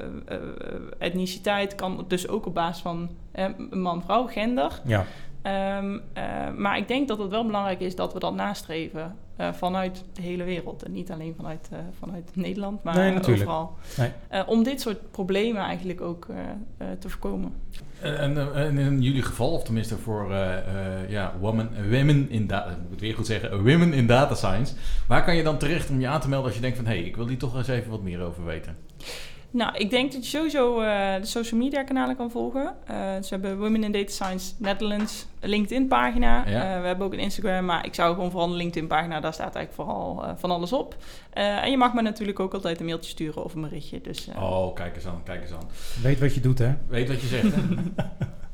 [0.99, 3.11] etniciteit, kan dus ook op basis van
[3.71, 4.81] man-vrouw, gender.
[4.85, 5.05] Ja.
[5.43, 9.53] Ehm, eh, maar ik denk dat het wel belangrijk is dat we dat nastreven eh,
[9.53, 10.83] vanuit de hele wereld.
[10.83, 13.49] En niet alleen vanuit, eh, vanuit Nederland, maar Nee, natuurlijk.
[13.49, 13.76] overal.
[13.99, 14.11] Nee.
[14.28, 16.37] Eh, om dit soort problemen eigenlijk ook eh,
[16.76, 17.53] eh, te voorkomen.
[18.01, 22.70] En, en, in jullie geval, of tenminste voor eh, eh, ja, women, women in data,
[22.70, 24.74] ik moet het weer goed zeggen, women in data science.
[25.09, 26.93] Waar kan je dan terecht om je aan te melden als je denkt van, hé,
[26.99, 28.76] hey, ik wil hier toch eens even wat meer over weten?
[29.53, 32.75] Nou, ik denk dat je sowieso eh, de social media kanalen kan volgen.
[32.87, 36.49] Eh, ze hebben Women in Data Science Netherlands, een LinkedIn pagina.
[36.49, 36.75] Ja.
[36.75, 39.33] Eh, we hebben ook een Instagram, maar ik zou gewoon vooral een LinkedIn pagina, daar
[39.33, 40.97] staat eigenlijk vooral van alles op.
[41.33, 44.01] Eh, en je mag me natuurlijk ook altijd een mailtje sturen of een berichtje.
[44.01, 45.69] Dus, eh, Oh, kijk eens aan, kijk eens aan.
[46.03, 46.75] Weet wat je doet hè.
[46.89, 47.61] Weet wat je zegt, hè?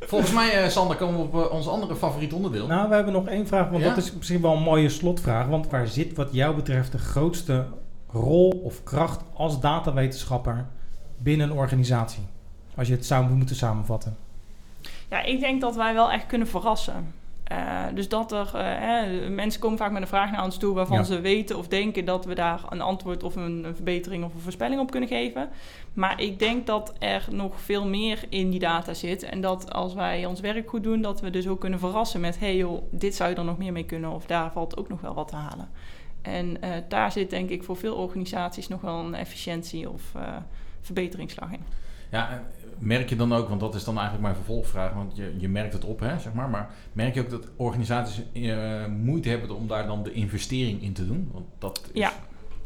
[0.00, 2.66] Volgens mij, eh, Sander, komen we op ons andere favoriet onderdeel.
[2.66, 3.88] Nou, we hebben nog één vraag, want Ja?
[3.88, 5.46] dat is misschien wel een mooie slotvraag.
[5.46, 7.64] Want waar zit wat jou betreft de grootste
[8.10, 10.66] rol of kracht als datawetenschapper
[11.18, 12.22] binnen een organisatie?
[12.74, 14.16] Als je het zou moeten samenvatten.
[15.10, 17.12] Ja, ik denk dat wij wel echt kunnen verrassen.
[17.44, 20.74] Eh, dus dat er, eh, hè, mensen komen vaak met een vraag naar ons toe
[20.74, 21.02] waarvan Ja.
[21.02, 24.40] ze weten of denken dat we daar een antwoord of een, een verbetering of een
[24.40, 25.48] voorspelling op kunnen geven.
[25.92, 29.22] Maar ik denk dat er nog veel meer in die data zit.
[29.22, 32.38] En dat als wij ons werk goed doen, dat we dus ook kunnen verrassen met:
[32.38, 35.00] hey joh, dit zou je er nog meer mee kunnen, of daar valt ook nog
[35.00, 35.68] wel wat te halen.
[36.22, 40.02] En eh, daar zit denk ik voor veel organisaties nog wel een efficiëntie of
[40.94, 41.60] verbeteringsslag in.
[42.10, 42.42] Ja, en
[42.78, 45.72] merk je dan ook, want dat is dan eigenlijk mijn vervolgvraag, want je, je merkt
[45.72, 46.48] het op, hè, zeg maar.
[46.48, 50.92] Maar merk je ook dat organisaties eh, moeite hebben om daar dan de investering in
[50.92, 51.28] te doen?
[51.32, 52.00] Want dat is...
[52.00, 52.12] Ja.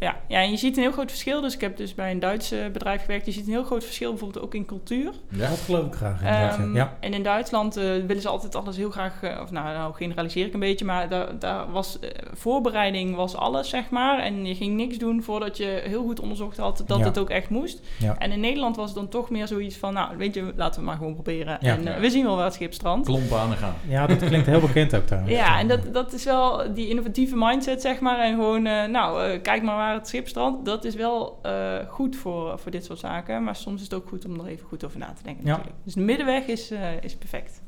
[0.03, 1.41] Ja, ja, en je ziet een heel groot verschil.
[1.41, 3.27] Dus ik heb dus bij een Duits eh, bedrijf gewerkt.
[3.27, 5.13] Je ziet een heel groot verschil bijvoorbeeld ook in cultuur.
[5.29, 5.49] Ja?
[5.49, 6.23] Dat geloof ik graag.
[6.23, 6.97] Ehm, ja.
[7.01, 10.47] En in Duitsland eh, willen ze altijd alles heel graag, eh, of nou, nou generaliseer
[10.47, 14.19] ik een beetje, maar daar, daar was eh, voorbereiding was alles, zeg maar.
[14.19, 17.05] En je ging niks doen voordat je heel goed onderzocht had dat Ja.
[17.05, 17.81] het ook echt moest.
[17.99, 18.19] Ja.
[18.19, 20.87] En in Nederland was het dan toch meer zoiets van, nou, weet je, laten we
[20.87, 21.59] maar gewoon proberen.
[21.61, 21.77] Ja.
[21.77, 23.07] En we zien wel waar het schip strandt.
[23.07, 23.75] Klompen aan de gaan.
[23.89, 25.33] ja, dat klinkt heel bekend ook trouwens.
[25.33, 28.19] Ja, en dat, dat is wel die innovatieve mindset, zeg maar.
[28.19, 30.65] En gewoon, eh, nou, eh, kijk maar waar het schip strandt.
[30.65, 33.45] Dat is wel eh, goed voor, voor dit soort zaken.
[33.45, 35.51] Maar soms is het ook goed om er even goed over na te denken Ja.
[35.51, 35.77] natuurlijk.
[35.85, 37.63] Dus de middenweg is, eh, is perfect.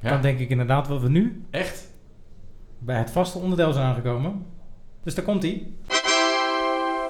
[0.00, 0.10] Ja.
[0.10, 1.90] Dan denk ik inderdaad wat we nu Echt?
[2.78, 4.46] bij het vaste onderdeel zijn aangekomen.
[5.02, 5.66] Dus daar komt hij.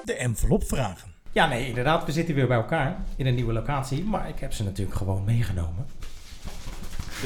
[0.03, 1.11] De envelop vragen.
[1.31, 2.05] Ja, nee, inderdaad.
[2.05, 4.03] We zitten weer bij elkaar in een nieuwe locatie.
[4.03, 5.85] Maar ik heb ze natuurlijk gewoon meegenomen.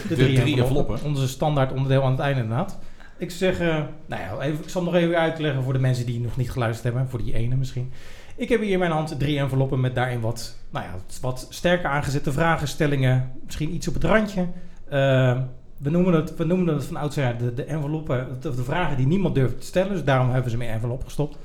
[0.08, 1.04] De, drie, enveloppen.
[1.04, 2.80] Onze standaard onderdeel aan het einde inderdaad.
[3.18, 6.20] Ik zeg, eh, nou ja, even, ik zal nog even uitleggen voor de mensen die
[6.20, 7.10] nog niet geluisterd hebben.
[7.10, 7.92] Voor die ene misschien.
[8.36, 10.92] Ik heb hier in mijn hand drie enveloppen met daarin wat, nou ja,
[11.22, 13.32] wat sterker aangezette vragenstellingen.
[13.46, 14.48] Misschien iets op het randje.
[14.90, 15.42] Eh,
[15.78, 19.08] we, noemen het, we noemen het van oudsher de, de enveloppen, of de vragen die
[19.08, 19.92] niemand durft te stellen.
[19.92, 21.38] Dus daarom hebben we ze in een envelop gestopt.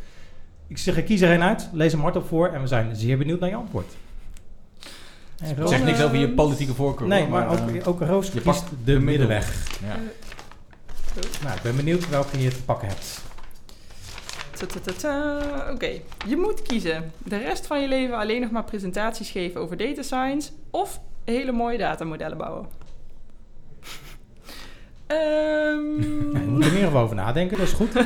[0.67, 3.19] Ik zeg, ik kies er een uit, lees hem hardop voor en we zijn zeer
[3.19, 3.97] benieuwd naar je antwoord.
[5.65, 7.09] Zeg niks over je politieke voorkeur.
[7.09, 9.79] Nee, maar ook, eh, ook Roos je kiest pakt de de middenweg.
[9.81, 9.97] ja.
[11.43, 13.21] Nou, ik ben benieuwd welke je te pakken hebt.
[15.73, 15.91] Oké,
[16.27, 17.13] je moet kiezen.
[17.19, 21.53] De rest van je leven alleen nog maar presentaties geven over data science of hele
[21.53, 22.67] mooie datamodellen bouwen.
[26.33, 27.97] Ja, je moet er meer over nadenken, dat is goed.
[27.97, 28.05] eh,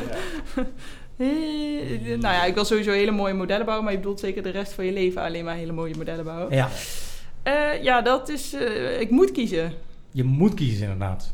[2.07, 4.73] nou ja, ik wil sowieso hele mooie modellen bouwen, maar je bedoelt zeker de rest
[4.73, 6.55] van je leven alleen maar hele mooie modellen bouwen.
[6.55, 6.69] Ja,
[7.43, 8.53] Eh, ja, dat is.
[8.53, 9.73] eh, ik moet kiezen.
[10.11, 11.33] je moet kiezen inderdaad.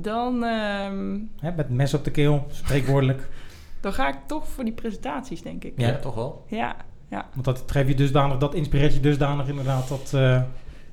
[0.00, 3.28] Dan, ehm, Hè, met mes op de keel, spreekwoordelijk.
[3.80, 5.72] dan ga ik toch voor die presentaties, denk ik.
[5.76, 5.86] Ja.
[5.88, 6.44] Ja, toch wel?
[6.46, 6.76] Ja,
[7.08, 9.88] Want dat tref je dusdanig, dat inspireert je dusdanig inderdaad.
[9.88, 10.42] Dat, eh,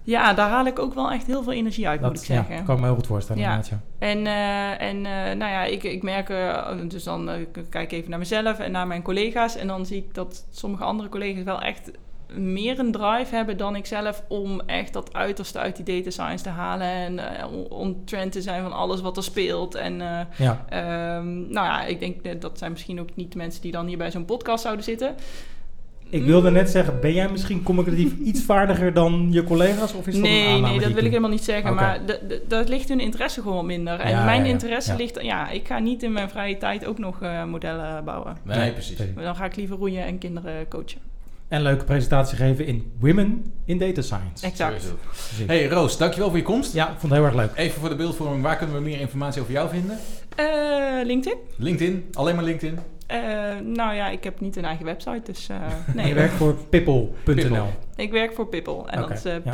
[0.05, 2.33] ja daar haal ik ook wel echt heel veel energie uit, moet ik dat ja,
[2.33, 2.65] zeggen.
[2.65, 3.47] kan ik me heel goed voorstellen Ja.
[3.55, 4.07] inderdaad, ja.
[4.07, 6.27] En, eh, en eh, nou ja, ik, ik merk,
[6.89, 9.55] dus dan eh, kijk ik even naar mezelf en naar mijn collega's.
[9.55, 11.91] En dan zie ik dat sommige andere collega's wel echt
[12.37, 16.43] meer een drive hebben dan ik zelf om echt dat uiterste uit die data science
[16.43, 16.87] te halen.
[16.87, 19.75] En eh, on trend te zijn van alles wat er speelt.
[19.75, 23.61] En eh, Ja, ehm, nou ja, ik denk dat zijn misschien ook niet de mensen
[23.61, 25.15] die dan hier bij zo'n podcast zouden zitten.
[26.09, 29.93] ik wilde net zeggen, ben jij misschien communicatief iets vaardiger dan je collega's?
[29.93, 31.73] Of is dat Nee, nee, dat wil ik helemaal niet zeggen.
[31.75, 31.99] Maar
[32.47, 33.99] dat ligt hun interesse gewoon wat minder.
[33.99, 34.51] En Ja, mijn ja, ja.
[34.51, 34.97] interesse Ja.
[34.97, 35.21] ligt...
[35.21, 38.37] Ja, ik ga niet in mijn vrije tijd ook nog eh, modellen bouwen.
[38.43, 38.95] Nee, precies.
[38.95, 39.15] precies.
[39.15, 40.99] Dan ga ik liever roeien en kinderen coachen.
[41.47, 44.45] En leuke presentatie geven in Women in Data Science.
[44.45, 44.93] Exact.
[45.45, 46.73] Hey Roos, dankjewel voor je komst.
[46.73, 47.51] Ja, ik vond het heel erg leuk.
[47.55, 49.97] Even voor de beeldvorming, waar kunnen we meer informatie over jou vinden?
[50.35, 50.45] Eh,
[51.05, 51.37] LinkedIn?
[51.57, 52.79] LinkedIn, alleen maar LinkedIn.
[53.05, 53.17] Eh,
[53.63, 55.55] nou ja, ik heb niet een eigen website, dus eh,
[55.87, 56.13] Je nee.
[56.13, 57.11] werkt voor pippel.nl.
[57.23, 57.73] Pippel.
[57.95, 58.87] Ik werk voor Pippel.
[58.89, 59.51] En dat is eh, ja.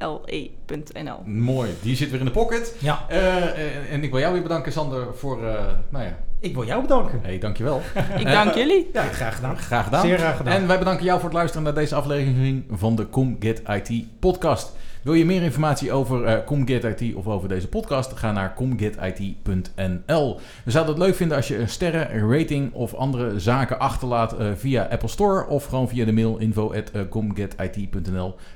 [0.00, 1.18] P-I-P-P-L-E.nl.
[1.24, 2.76] Mooi, die zit weer in de pocket.
[2.78, 6.64] Ja, Eh, en ik wil jou weer bedanken, Sander, voor, eh, nou ja, ik wil
[6.64, 7.20] jou bedanken.
[7.22, 7.80] hey, dankjewel.
[8.18, 8.90] Ik dank jullie.
[8.92, 9.58] Ja, graag gedaan.
[9.58, 10.00] Graag gedaan.
[10.06, 10.54] Zeer graag gedaan.
[10.54, 14.04] En wij bedanken jou voor het luisteren naar deze aflevering van de Com Get IT
[14.20, 14.76] podcast.
[15.02, 18.12] Wil je meer informatie over eh Com Get IT of over deze podcast?
[18.12, 20.40] Ga naar comgetit.nl.
[20.64, 24.46] We zouden het leuk vinden als je een sterren, rating of andere zaken achterlaat eh,
[24.54, 27.00] via Apple Store of gewoon via de mail info at, eh.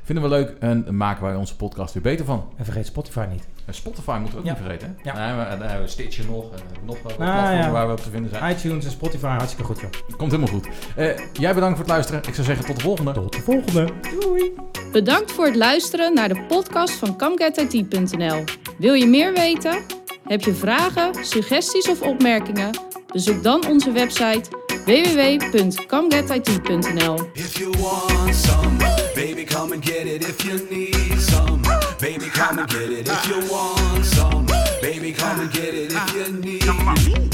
[0.02, 2.44] Vinden we leuk en maken wij onze podcast weer beter van.
[2.56, 3.48] En vergeet Spotify niet.
[3.66, 4.50] En Spotify moeten we ook Ja.
[4.52, 4.96] niet vergeten.
[5.02, 5.10] hè?
[5.10, 5.14] Ja.
[5.56, 7.70] Dan hebben we Stitcher nog, en nog wat Ah, platformen ja.
[7.70, 8.56] waar we op te vinden zijn.
[8.56, 9.90] iTunes en Spotify, hartstikke goed joh.
[10.16, 10.66] Komt helemaal goed.
[10.96, 12.22] Eh, jij bedankt voor het luisteren.
[12.26, 13.12] Ik zou zeggen tot de volgende.
[13.12, 13.88] Tot de volgende.
[14.92, 18.44] Bedankt voor het luisteren naar de podcast van CamGetIT.nl.
[18.78, 19.78] Wil je meer weten?
[20.24, 22.70] Heb je vragen, suggesties of opmerkingen?
[23.12, 24.42] Bezoek dan onze website
[24.84, 27.18] www.camgetit.nl.
[32.34, 33.08] come and get it.
[33.08, 34.46] If you need some,
[34.82, 35.92] baby, come and get it.
[35.92, 36.32] If you want some, baby, come and get it.
[36.32, 37.33] If you need, just come and get it.